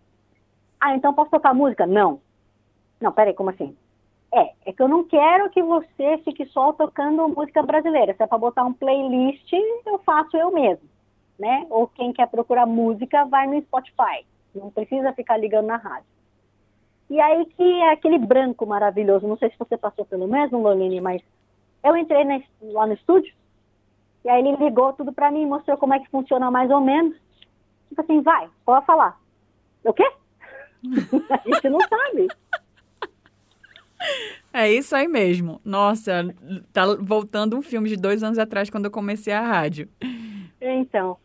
Ah, 0.81 0.97
então 0.97 1.15
posso 1.15 1.31
tocar 1.31 1.55
música? 1.55 1.87
Não. 1.87 2.21
Não, 3.01 3.13
peraí, 3.13 3.33
como 3.33 3.51
assim? 3.51 3.77
É, 4.35 4.53
é 4.67 4.73
que 4.73 4.83
eu 4.83 4.89
não 4.89 5.05
quero 5.05 5.51
que 5.51 5.63
você 5.63 6.19
fique 6.25 6.47
só 6.47 6.73
tocando 6.73 7.29
música 7.29 7.63
brasileira. 7.63 8.13
Se 8.15 8.25
é 8.25 8.27
para 8.27 8.39
botar 8.39 8.65
um 8.65 8.73
playlist, 8.73 9.53
eu 9.87 9.99
faço 10.01 10.37
eu 10.37 10.51
mesmo, 10.51 10.89
né? 11.39 11.67
Ou 11.71 11.87
quem 11.87 12.13
quer 12.13 12.29
procurar 12.29 12.67
música, 12.67 13.25
vai 13.25 13.47
no 13.47 13.61
Spotify. 13.63 14.25
Não 14.55 14.71
precisa 14.71 15.13
ficar 15.13 15.37
ligando 15.37 15.67
na 15.67 15.77
rádio. 15.77 16.07
E 17.11 17.21
aí 17.21 17.45
que 17.47 17.63
é 17.63 17.93
aquele 17.93 18.19
branco 18.19 18.67
maravilhoso. 18.67 19.27
Não 19.27 19.37
sei 19.37 19.51
se 19.51 19.59
você 19.59 19.77
passou 19.77 20.05
pelo 20.05 20.29
mesmo, 20.29 20.59
Loline, 20.59 21.01
mas 21.01 21.23
eu 21.83 21.97
entrei 21.97 22.25
lá 22.63 22.87
no 22.87 22.95
estúdio 22.95 23.33
e 24.25 24.29
aí 24.29 24.41
ele 24.41 24.57
ligou 24.57 24.93
tudo 24.93 25.13
para 25.13 25.31
mim, 25.31 25.47
mostrou 25.47 25.77
como 25.77 25.95
é 25.95 25.99
que 25.99 26.11
funciona 26.11 26.51
mais 26.51 26.71
ou 26.71 26.81
menos. 26.81 27.17
Tipo 27.89 28.01
assim, 28.01 28.21
vai, 28.23 28.49
pode 28.65 28.87
falar. 28.87 29.21
O 29.85 29.93
quê? 29.93 30.09
a 31.31 31.49
gente 31.49 31.69
não 31.69 31.81
sabe. 31.81 32.29
É 34.53 34.71
isso 34.71 34.95
aí 34.95 35.09
mesmo. 35.09 35.61
Nossa, 35.65 36.35
tá 36.73 36.83
voltando 37.01 37.57
um 37.57 37.63
filme 37.63 37.89
de 37.89 37.97
dois 37.97 38.23
anos 38.23 38.39
atrás, 38.39 38.71
quando 38.71 38.85
eu 38.85 38.91
comecei 38.91 39.33
a 39.33 39.41
rádio. 39.41 39.89
Então, 40.75 41.17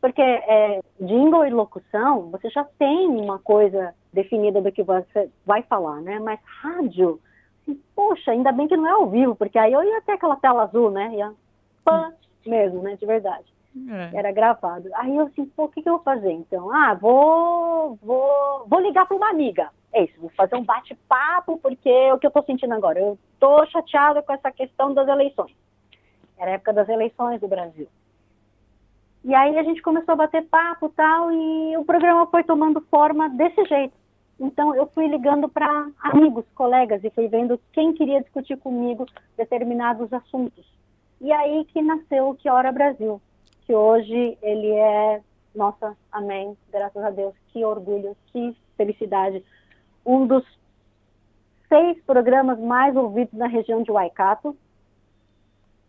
porque 0.00 0.20
é, 0.20 0.80
jingle 1.00 1.46
e 1.46 1.50
locução, 1.50 2.30
você 2.30 2.50
já 2.50 2.64
tem 2.78 3.08
uma 3.08 3.38
coisa 3.38 3.94
definida 4.12 4.60
do 4.60 4.70
que 4.70 4.82
você 4.82 5.30
vai 5.46 5.62
falar, 5.62 6.00
né? 6.02 6.18
Mas 6.18 6.38
rádio, 6.44 7.18
assim, 7.62 7.80
poxa, 7.96 8.30
ainda 8.30 8.52
bem 8.52 8.68
que 8.68 8.76
não 8.76 8.86
é 8.86 8.90
ao 8.90 9.08
vivo, 9.08 9.34
porque 9.34 9.58
aí 9.58 9.72
eu 9.72 9.82
ia 9.82 10.02
ter 10.02 10.12
aquela 10.12 10.36
tela 10.36 10.64
azul, 10.64 10.90
né? 10.90 11.14
Ia 11.14 11.32
pã, 11.84 12.12
mesmo, 12.46 12.82
né? 12.82 12.96
De 12.96 13.06
verdade. 13.06 13.44
É. 14.12 14.18
Era 14.18 14.30
gravado. 14.30 14.88
Aí 14.94 15.16
eu 15.16 15.26
assim, 15.26 15.46
pô, 15.46 15.64
o 15.64 15.68
que, 15.68 15.82
que 15.82 15.88
eu 15.88 15.94
vou 15.94 16.02
fazer 16.02 16.30
então? 16.30 16.70
Ah, 16.70 16.94
vou, 16.94 17.98
vou, 18.02 18.66
vou 18.66 18.80
ligar 18.80 19.06
para 19.06 19.16
uma 19.16 19.30
amiga. 19.30 19.70
É 19.92 20.04
isso, 20.04 20.20
vou 20.20 20.30
fazer 20.30 20.56
um 20.56 20.64
bate-papo, 20.64 21.58
porque 21.58 21.88
é 21.88 22.12
o 22.12 22.18
que 22.18 22.26
eu 22.26 22.28
estou 22.28 22.44
sentindo 22.44 22.74
agora. 22.74 22.98
Eu 22.98 23.18
estou 23.32 23.64
chateada 23.66 24.22
com 24.22 24.32
essa 24.32 24.50
questão 24.52 24.92
das 24.92 25.08
eleições. 25.08 25.54
Era 26.36 26.50
a 26.50 26.54
época 26.54 26.72
das 26.72 26.88
eleições 26.88 27.40
do 27.40 27.48
Brasil. 27.48 27.88
E 29.24 29.34
aí 29.34 29.58
a 29.58 29.62
gente 29.62 29.80
começou 29.82 30.12
a 30.12 30.16
bater 30.16 30.44
papo 30.46 30.88
tal, 30.90 31.32
e 31.32 31.76
o 31.76 31.84
programa 31.84 32.26
foi 32.26 32.44
tomando 32.44 32.80
forma 32.82 33.28
desse 33.30 33.64
jeito. 33.64 33.94
Então 34.38 34.74
eu 34.74 34.86
fui 34.88 35.06
ligando 35.06 35.48
para 35.48 35.88
amigos, 36.02 36.44
colegas, 36.54 37.02
e 37.02 37.10
fui 37.10 37.28
vendo 37.28 37.58
quem 37.72 37.92
queria 37.92 38.20
discutir 38.20 38.56
comigo 38.58 39.06
determinados 39.36 40.12
assuntos. 40.12 40.64
E 41.20 41.32
aí 41.32 41.64
que 41.66 41.80
nasceu 41.80 42.28
o 42.28 42.34
Que 42.34 42.50
Hora 42.50 42.70
Brasil 42.70 43.20
que 43.66 43.74
hoje 43.74 44.38
ele 44.42 44.70
é, 44.70 45.20
nossa, 45.54 45.96
amém, 46.12 46.56
graças 46.70 47.02
a 47.02 47.10
Deus, 47.10 47.34
que 47.48 47.64
orgulho, 47.64 48.16
que 48.26 48.56
felicidade. 48.76 49.42
Um 50.04 50.26
dos 50.26 50.44
seis 51.68 52.00
programas 52.04 52.58
mais 52.58 52.94
ouvidos 52.94 53.34
na 53.34 53.46
região 53.46 53.82
de 53.82 53.90
Waikato. 53.90 54.56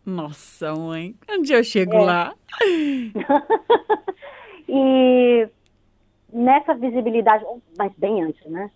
Nossa, 0.06 0.74
mãe, 0.76 1.16
onde 1.30 1.54
eu 1.54 1.64
chego 1.64 1.96
é. 1.96 2.02
lá? 2.02 2.36
e 4.70 5.48
nessa 6.32 6.76
visibilidade, 6.76 7.44
mas 7.78 7.92
bem 7.98 8.24
antes, 8.24 8.46
né? 8.46 8.70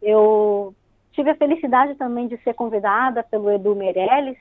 Eu 0.00 0.74
tive 1.12 1.30
a 1.30 1.36
felicidade 1.36 1.94
também 1.96 2.28
de 2.28 2.36
ser 2.38 2.54
convidada 2.54 3.22
pelo 3.22 3.50
Edu 3.50 3.74
Meirelles 3.74 4.38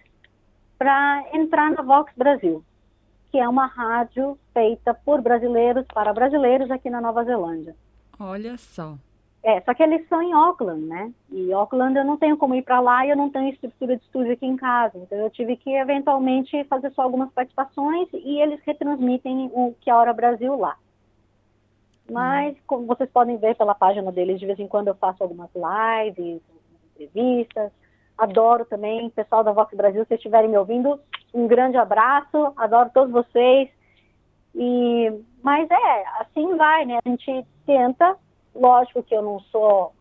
para 0.77 1.23
entrar 1.33 1.71
na 1.71 1.81
Vox 1.81 2.13
Brasil 2.15 2.63
que 3.31 3.37
é 3.37 3.47
uma 3.47 3.67
rádio 3.67 4.37
feita 4.53 4.93
por 4.93 5.21
brasileiros 5.21 5.85
para 5.93 6.13
brasileiros 6.13 6.69
aqui 6.71 6.89
na 6.89 6.99
Nova 6.99 7.23
Zelândia. 7.23 7.75
Olha 8.19 8.57
só. 8.57 8.97
É, 9.41 9.61
só 9.61 9.73
que 9.73 9.81
eles 9.81 10.07
são 10.09 10.21
em 10.21 10.33
Auckland, 10.33 10.85
né? 10.85 11.13
E 11.31 11.53
Auckland 11.53 11.97
eu 11.97 12.03
não 12.03 12.17
tenho 12.17 12.37
como 12.37 12.55
ir 12.55 12.61
para 12.61 12.79
lá 12.81 13.05
e 13.05 13.09
eu 13.09 13.15
não 13.15 13.29
tenho 13.29 13.49
estrutura 13.49 13.95
de 13.95 14.03
estúdio 14.03 14.33
aqui 14.33 14.45
em 14.45 14.57
casa. 14.57 14.97
Então 14.97 15.17
eu 15.17 15.29
tive 15.29 15.55
que 15.55 15.71
eventualmente 15.71 16.63
fazer 16.65 16.91
só 16.91 17.03
algumas 17.03 17.31
participações 17.31 18.09
e 18.13 18.41
eles 18.41 18.59
retransmitem 18.65 19.49
o 19.53 19.73
Que 19.79 19.89
a 19.89 19.97
Hora 19.97 20.13
Brasil 20.13 20.57
lá. 20.57 20.75
Mas, 22.11 22.55
hum. 22.55 22.59
como 22.67 22.85
vocês 22.85 23.09
podem 23.09 23.37
ver 23.37 23.55
pela 23.55 23.75
página 23.75 24.11
deles, 24.11 24.39
de 24.39 24.45
vez 24.45 24.59
em 24.59 24.67
quando 24.67 24.89
eu 24.89 24.95
faço 24.95 25.23
algumas 25.23 25.49
lives, 25.55 26.41
entrevistas. 26.95 27.71
Adoro 28.17 28.65
também, 28.65 29.09
pessoal 29.11 29.43
da 29.43 29.53
Vox 29.53 29.73
Brasil, 29.73 30.03
se 30.05 30.15
estiverem 30.15 30.49
me 30.49 30.57
ouvindo, 30.57 30.99
um 31.33 31.47
grande 31.47 31.77
abraço, 31.77 32.51
adoro 32.57 32.89
todos 32.93 33.11
vocês. 33.13 33.69
E, 34.53 35.13
mas 35.41 35.69
é, 35.71 36.03
assim 36.19 36.57
vai, 36.57 36.85
né? 36.85 36.99
A 37.05 37.09
gente 37.09 37.45
tenta, 37.65 38.17
lógico 38.55 39.03
que 39.03 39.15
eu 39.15 39.21
não 39.21 39.39
sou 39.51 39.93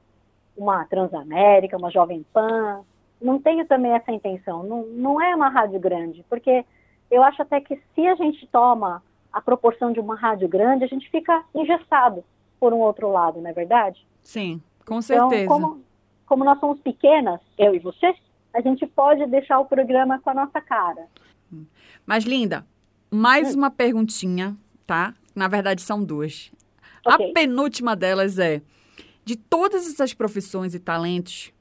uma 0.57 0.85
Transamérica, 0.85 1.77
uma 1.77 1.91
Jovem 1.91 2.25
Pan, 2.33 2.81
não 3.21 3.41
tenho 3.41 3.67
também 3.67 3.93
essa 3.93 4.13
intenção, 4.13 4.63
não, 4.63 4.83
não 4.87 5.21
é 5.21 5.35
uma 5.35 5.49
rádio 5.49 5.79
grande, 5.79 6.25
porque 6.29 6.65
eu 7.11 7.23
acho 7.23 7.43
até 7.43 7.61
que 7.61 7.81
se 7.95 8.07
a 8.07 8.15
gente 8.15 8.47
toma 8.49 9.03
a 9.33 9.41
proporção 9.41 9.93
de 9.93 10.01
uma 10.01 10.15
rádio 10.15 10.49
grande, 10.49 10.85
a 10.85 10.89
gente 10.89 11.09
fica 11.11 11.45
engessado 11.55 12.25
por 12.59 12.73
um 12.73 12.79
outro 12.79 13.11
lado, 13.11 13.41
não 13.41 13.51
é 13.51 13.53
verdade? 13.53 14.05
Sim, 14.23 14.61
com 14.85 15.01
certeza. 15.01 15.45
Então, 15.45 15.61
como, 15.61 15.81
como 16.27 16.45
nós 16.45 16.59
somos 16.59 16.81
pequenas, 16.81 17.41
eu 17.57 17.75
e 17.75 17.79
você, 17.79 18.15
a 18.53 18.61
gente 18.61 18.87
pode 18.87 19.27
deixar 19.27 19.59
o 19.61 19.67
programa 19.67 20.19
com 20.21 20.31
a 20.31 20.35
nossa 20.35 20.61
cara. 20.61 21.07
Mas, 22.05 22.25
Linda, 22.25 22.67
mais 23.11 23.55
hum. 23.55 23.59
uma 23.59 23.71
perguntinha, 23.71 24.57
tá? 24.87 25.15
Na 25.35 25.49
verdade, 25.49 25.83
são 25.83 26.03
duas. 26.03 26.51
Okay. 27.07 27.31
A 27.31 27.35
penúltima 27.35 27.95
delas 27.95 28.39
é: 28.39 28.63
de 29.25 29.37
todas 29.37 29.87
essas 29.87 30.15
profissões 30.15 30.75
e 30.75 30.81
talentos, 30.81 31.53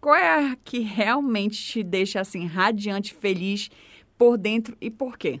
qual 0.00 0.16
é 0.16 0.52
a 0.52 0.56
que 0.56 0.80
realmente 0.80 1.62
te 1.62 1.82
deixa 1.82 2.20
assim 2.20 2.46
radiante, 2.46 3.14
feliz 3.14 3.70
por 4.16 4.38
dentro 4.38 4.76
e 4.80 4.90
por 4.90 5.18
quê? 5.18 5.40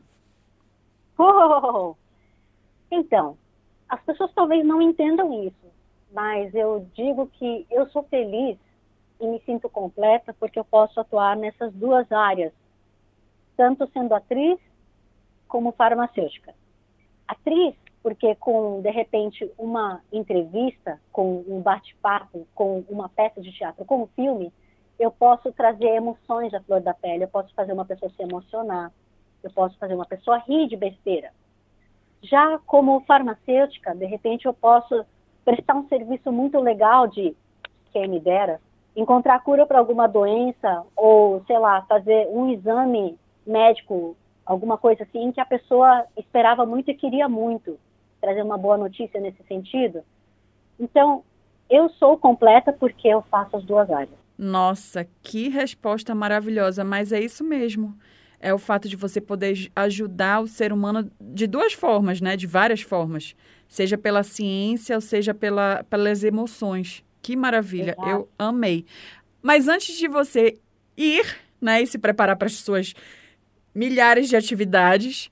Oh, 1.18 1.94
então, 2.90 3.36
as 3.88 4.00
pessoas 4.02 4.32
talvez 4.34 4.64
não 4.64 4.80
entendam 4.80 5.44
isso, 5.44 5.72
mas 6.12 6.54
eu 6.54 6.86
digo 6.94 7.26
que 7.34 7.66
eu 7.70 7.88
sou 7.90 8.02
feliz 8.04 8.56
e 9.20 9.26
me 9.26 9.40
sinto 9.44 9.68
completa 9.68 10.34
porque 10.38 10.58
eu 10.58 10.64
posso 10.64 10.98
atuar 10.98 11.36
nessas 11.36 11.72
duas 11.74 12.10
áreas, 12.10 12.52
tanto 13.56 13.88
sendo 13.92 14.14
atriz 14.14 14.58
como 15.46 15.72
farmacêutica. 15.72 16.54
Atriz, 17.28 17.74
porque 18.02 18.34
com, 18.36 18.80
de 18.80 18.90
repente, 18.90 19.50
uma 19.58 20.00
entrevista, 20.12 20.98
com 21.12 21.44
um 21.46 21.60
bate-papo, 21.60 22.46
com 22.54 22.82
uma 22.88 23.08
peça 23.08 23.40
de 23.40 23.52
teatro, 23.52 23.84
com 23.84 24.02
um 24.02 24.06
filme, 24.08 24.52
eu 24.98 25.10
posso 25.10 25.52
trazer 25.52 25.88
emoções 25.88 26.52
à 26.54 26.60
flor 26.60 26.80
da 26.80 26.94
pele, 26.94 27.24
eu 27.24 27.28
posso 27.28 27.54
fazer 27.54 27.72
uma 27.72 27.84
pessoa 27.84 28.10
se 28.10 28.22
emocionar, 28.22 28.90
eu 29.42 29.50
posso 29.50 29.76
fazer 29.78 29.94
uma 29.94 30.06
pessoa 30.06 30.38
rir 30.38 30.68
de 30.68 30.76
besteira. 30.76 31.30
Já 32.22 32.58
como 32.66 33.00
farmacêutica, 33.00 33.94
de 33.94 34.04
repente 34.04 34.46
eu 34.46 34.52
posso 34.52 35.04
prestar 35.44 35.74
um 35.74 35.88
serviço 35.88 36.30
muito 36.30 36.58
legal 36.58 37.06
de, 37.06 37.34
quem 37.92 38.08
me 38.08 38.20
dera, 38.20 38.60
encontrar 38.94 39.42
cura 39.42 39.66
para 39.66 39.78
alguma 39.78 40.06
doença 40.06 40.84
ou, 40.96 41.42
sei 41.46 41.58
lá, 41.58 41.82
fazer 41.82 42.28
um 42.28 42.50
exame 42.50 43.18
médico, 43.46 44.16
alguma 44.44 44.76
coisa 44.76 45.02
assim, 45.02 45.32
que 45.32 45.40
a 45.40 45.46
pessoa 45.46 46.06
esperava 46.16 46.66
muito 46.66 46.90
e 46.90 46.94
queria 46.94 47.28
muito, 47.28 47.78
trazer 48.20 48.42
uma 48.42 48.58
boa 48.58 48.76
notícia 48.76 49.20
nesse 49.20 49.42
sentido. 49.44 50.02
Então, 50.78 51.22
eu 51.68 51.88
sou 51.90 52.16
completa 52.18 52.72
porque 52.72 53.08
eu 53.08 53.22
faço 53.22 53.56
as 53.56 53.64
duas 53.64 53.90
áreas. 53.90 54.18
Nossa, 54.36 55.06
que 55.22 55.48
resposta 55.48 56.14
maravilhosa, 56.14 56.82
mas 56.82 57.12
é 57.12 57.20
isso 57.20 57.44
mesmo. 57.44 57.96
É 58.40 58.54
o 58.54 58.58
fato 58.58 58.88
de 58.88 58.96
você 58.96 59.20
poder 59.20 59.70
ajudar 59.76 60.40
o 60.40 60.46
ser 60.46 60.72
humano 60.72 61.10
de 61.20 61.46
duas 61.46 61.74
formas, 61.74 62.20
né? 62.22 62.36
De 62.36 62.46
várias 62.46 62.80
formas. 62.80 63.36
Seja 63.68 63.98
pela 63.98 64.22
ciência 64.22 64.96
ou 64.96 65.00
seja 65.00 65.34
pela, 65.34 65.84
pelas 65.84 66.24
emoções. 66.24 67.04
Que 67.20 67.36
maravilha, 67.36 67.92
Exato. 67.92 68.08
eu 68.08 68.28
amei. 68.38 68.86
Mas 69.42 69.68
antes 69.68 69.96
de 69.96 70.08
você 70.08 70.58
ir, 70.96 71.36
né, 71.60 71.82
e 71.82 71.86
se 71.86 71.98
preparar 71.98 72.36
para 72.36 72.46
as 72.46 72.54
suas 72.54 72.94
milhares 73.74 74.28
de 74.28 74.36
atividades, 74.36 75.30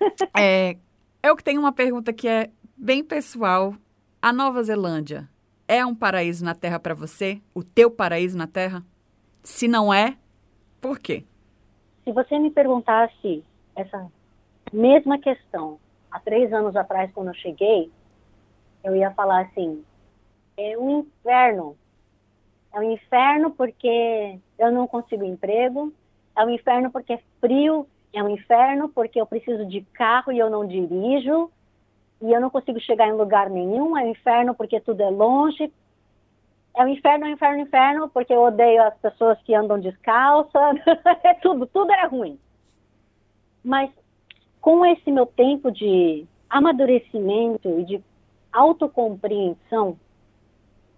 é, 0.38 0.76
eu 1.24 1.34
tenho 1.36 1.58
uma 1.58 1.72
pergunta 1.72 2.12
que 2.12 2.28
é 2.28 2.50
bem 2.76 3.02
pessoal. 3.02 3.74
A 4.20 4.30
Nova 4.30 4.62
Zelândia 4.62 5.26
é 5.66 5.84
um 5.84 5.94
paraíso 5.94 6.44
na 6.44 6.54
Terra 6.54 6.78
para 6.78 6.94
você? 6.94 7.40
O 7.54 7.64
teu 7.64 7.90
paraíso 7.90 8.36
na 8.36 8.46
Terra? 8.46 8.84
Se 9.42 9.66
não 9.66 9.92
é, 9.92 10.18
por 10.82 10.98
quê? 10.98 11.24
Se 12.04 12.12
você 12.12 12.38
me 12.38 12.50
perguntasse 12.50 13.42
essa 13.74 14.06
mesma 14.70 15.18
questão 15.18 15.80
há 16.10 16.20
três 16.20 16.52
anos 16.52 16.76
atrás, 16.76 17.10
quando 17.14 17.28
eu 17.28 17.34
cheguei, 17.34 17.90
eu 18.82 18.94
ia 18.94 19.10
falar 19.12 19.44
assim: 19.44 19.82
é 20.58 20.76
um 20.76 21.00
inferno. 21.00 21.74
É 22.70 22.80
um 22.80 22.92
inferno 22.92 23.50
porque 23.50 24.38
eu 24.58 24.70
não 24.70 24.86
consigo 24.86 25.24
emprego, 25.24 25.90
é 26.36 26.44
um 26.44 26.50
inferno 26.50 26.90
porque 26.90 27.14
é 27.14 27.22
frio, 27.40 27.88
é 28.14 28.22
um 28.22 28.28
inferno 28.28 28.88
porque 28.88 29.20
eu 29.20 29.26
preciso 29.26 29.66
de 29.66 29.82
carro 29.92 30.32
e 30.32 30.38
eu 30.38 30.48
não 30.48 30.66
dirijo, 30.66 31.50
e 32.22 32.32
eu 32.32 32.40
não 32.40 32.48
consigo 32.48 32.80
chegar 32.80 33.08
em 33.08 33.12
lugar 33.12 33.50
nenhum, 33.50 33.96
é 33.98 34.04
um 34.04 34.10
inferno 34.10 34.54
porque 34.54 34.80
tudo 34.80 35.02
é 35.02 35.10
longe. 35.10 35.70
É 36.76 36.82
um 36.84 36.88
inferno, 36.88 37.26
é 37.26 37.28
um 37.28 37.32
inferno, 37.32 37.56
é 37.56 37.58
um 37.58 37.66
inferno, 37.66 38.08
porque 38.08 38.32
eu 38.32 38.42
odeio 38.42 38.82
as 38.82 38.96
pessoas 38.98 39.40
que 39.42 39.54
andam 39.54 39.78
descalça, 39.78 40.58
é 41.22 41.34
tudo, 41.34 41.66
tudo 41.66 41.92
era 41.92 42.08
ruim. 42.08 42.38
Mas 43.62 43.90
com 44.60 44.84
esse 44.84 45.10
meu 45.12 45.26
tempo 45.26 45.70
de 45.70 46.26
amadurecimento 46.48 47.68
e 47.80 47.84
de 47.84 48.04
autocompreensão, 48.52 49.96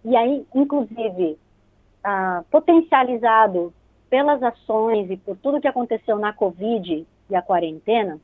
e 0.04 0.16
aí, 0.16 0.46
inclusive, 0.54 1.38
ah, 2.04 2.44
potencializado 2.50 3.74
pelas 4.16 4.42
ações 4.42 5.10
e 5.10 5.16
por 5.18 5.36
tudo 5.36 5.60
que 5.60 5.68
aconteceu 5.68 6.18
na 6.18 6.32
Covid 6.32 7.06
e 7.28 7.36
a 7.36 7.42
quarentena, 7.42 8.18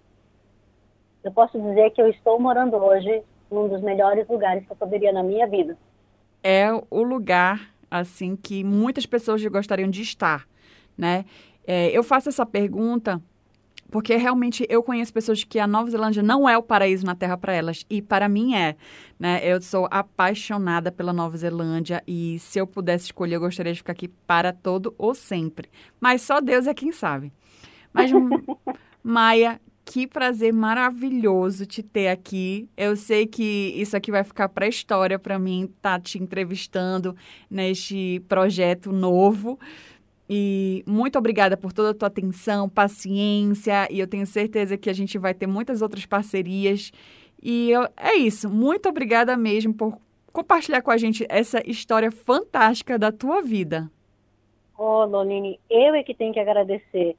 eu 1.22 1.30
posso 1.30 1.60
dizer 1.60 1.90
que 1.90 2.00
eu 2.00 2.08
estou 2.08 2.40
morando 2.40 2.76
hoje 2.76 3.22
num 3.50 3.68
dos 3.68 3.82
melhores 3.82 4.26
lugares 4.26 4.64
que 4.64 4.72
eu 4.72 4.76
poderia 4.76 5.12
na 5.12 5.22
minha 5.22 5.46
vida. 5.46 5.76
É 6.42 6.72
o 6.90 7.02
lugar 7.02 7.74
assim 7.90 8.34
que 8.34 8.64
muitas 8.64 9.04
pessoas 9.04 9.44
gostariam 9.44 9.90
de 9.90 10.00
estar, 10.00 10.48
né? 10.96 11.26
É, 11.66 11.90
eu 11.90 12.02
faço 12.02 12.30
essa 12.30 12.46
pergunta 12.46 13.20
porque 13.92 14.16
realmente 14.16 14.66
eu 14.70 14.82
conheço 14.82 15.12
pessoas 15.12 15.44
que 15.44 15.58
a 15.58 15.66
Nova 15.66 15.90
Zelândia 15.90 16.22
não 16.22 16.48
é 16.48 16.56
o 16.56 16.62
paraíso 16.62 17.04
na 17.04 17.14
Terra 17.14 17.36
para 17.36 17.52
elas 17.52 17.84
e 17.90 18.00
para 18.00 18.26
mim 18.26 18.54
é, 18.54 18.74
né? 19.20 19.38
Eu 19.44 19.60
sou 19.60 19.86
apaixonada 19.90 20.90
pela 20.90 21.12
Nova 21.12 21.36
Zelândia 21.36 22.02
e 22.08 22.38
se 22.38 22.58
eu 22.58 22.66
pudesse 22.66 23.04
escolher 23.04 23.34
eu 23.34 23.40
gostaria 23.40 23.70
de 23.70 23.78
ficar 23.78 23.92
aqui 23.92 24.08
para 24.08 24.50
todo 24.50 24.94
ou 24.96 25.14
sempre. 25.14 25.68
Mas 26.00 26.22
só 26.22 26.40
Deus 26.40 26.66
é 26.66 26.72
quem 26.72 26.90
sabe. 26.90 27.30
Mas 27.92 28.10
Maia, 29.04 29.60
que 29.84 30.06
prazer 30.06 30.54
maravilhoso 30.54 31.66
te 31.66 31.82
ter 31.82 32.08
aqui. 32.08 32.66
Eu 32.74 32.96
sei 32.96 33.26
que 33.26 33.74
isso 33.76 33.94
aqui 33.94 34.10
vai 34.10 34.24
ficar 34.24 34.48
para 34.48 34.64
a 34.64 34.68
história 34.68 35.18
para 35.18 35.38
mim 35.38 35.64
estar 35.64 35.98
tá 35.98 36.00
te 36.00 36.18
entrevistando 36.18 37.14
neste 37.50 38.22
projeto 38.26 38.90
novo. 38.90 39.58
E 40.34 40.82
muito 40.86 41.18
obrigada 41.18 41.58
por 41.58 41.74
toda 41.74 41.90
a 41.90 41.94
tua 41.94 42.08
atenção, 42.08 42.66
paciência, 42.66 43.86
e 43.90 44.00
eu 44.00 44.06
tenho 44.06 44.26
certeza 44.26 44.78
que 44.78 44.88
a 44.88 44.92
gente 44.94 45.18
vai 45.18 45.34
ter 45.34 45.46
muitas 45.46 45.82
outras 45.82 46.06
parcerias. 46.06 46.90
E 47.42 47.70
eu, 47.70 47.86
é 47.98 48.14
isso. 48.14 48.48
Muito 48.48 48.88
obrigada 48.88 49.36
mesmo 49.36 49.74
por 49.74 49.98
compartilhar 50.32 50.80
com 50.80 50.90
a 50.90 50.96
gente 50.96 51.26
essa 51.28 51.60
história 51.68 52.10
fantástica 52.10 52.98
da 52.98 53.12
tua 53.12 53.42
vida. 53.42 53.90
Oh, 54.78 55.04
Lonine, 55.04 55.60
eu 55.68 55.94
é 55.94 56.02
que 56.02 56.14
tenho 56.14 56.32
que 56.32 56.40
agradecer. 56.40 57.14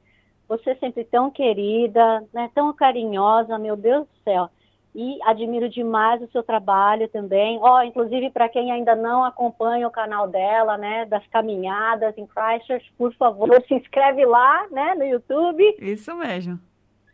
Você 0.48 0.70
é 0.70 0.74
sempre 0.74 1.04
tão 1.04 1.30
querida, 1.30 2.24
né, 2.32 2.50
tão 2.52 2.72
carinhosa, 2.72 3.56
meu 3.60 3.76
Deus 3.76 4.08
do 4.08 4.24
céu 4.24 4.50
e 4.94 5.18
admiro 5.24 5.68
demais 5.68 6.22
o 6.22 6.30
seu 6.30 6.42
trabalho 6.42 7.08
também. 7.08 7.58
Ó, 7.60 7.78
oh, 7.78 7.82
inclusive 7.82 8.30
para 8.30 8.48
quem 8.48 8.70
ainda 8.70 8.94
não 8.94 9.24
acompanha 9.24 9.88
o 9.88 9.90
canal 9.90 10.28
dela, 10.28 10.78
né, 10.78 11.04
das 11.06 11.26
caminhadas 11.28 12.16
em 12.16 12.26
Christchurch, 12.26 12.92
por 12.96 13.12
favor, 13.14 13.62
se 13.66 13.74
inscreve 13.74 14.24
lá, 14.24 14.66
né, 14.70 14.94
no 14.94 15.04
YouTube. 15.04 15.76
Isso 15.80 16.14
mesmo. 16.16 16.60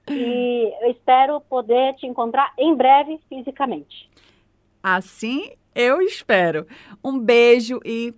E 0.09 0.75
eu 0.83 0.91
espero 0.91 1.41
poder 1.43 1.95
te 1.95 2.07
encontrar 2.07 2.53
em 2.59 2.75
breve 2.75 3.19
fisicamente. 3.29 4.11
Assim 4.83 5.53
eu 5.75 6.01
espero. 6.03 6.67
Um 7.03 7.19
beijo 7.19 7.81
e 7.85 8.15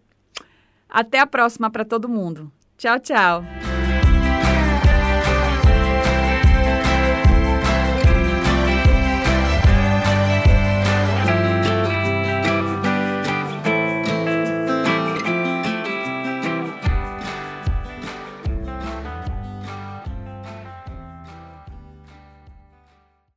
até 0.88 1.18
a 1.18 1.26
próxima 1.26 1.70
para 1.70 1.84
todo 1.84 2.08
mundo. 2.08 2.50
Tchau, 2.76 2.98
tchau. 2.98 3.71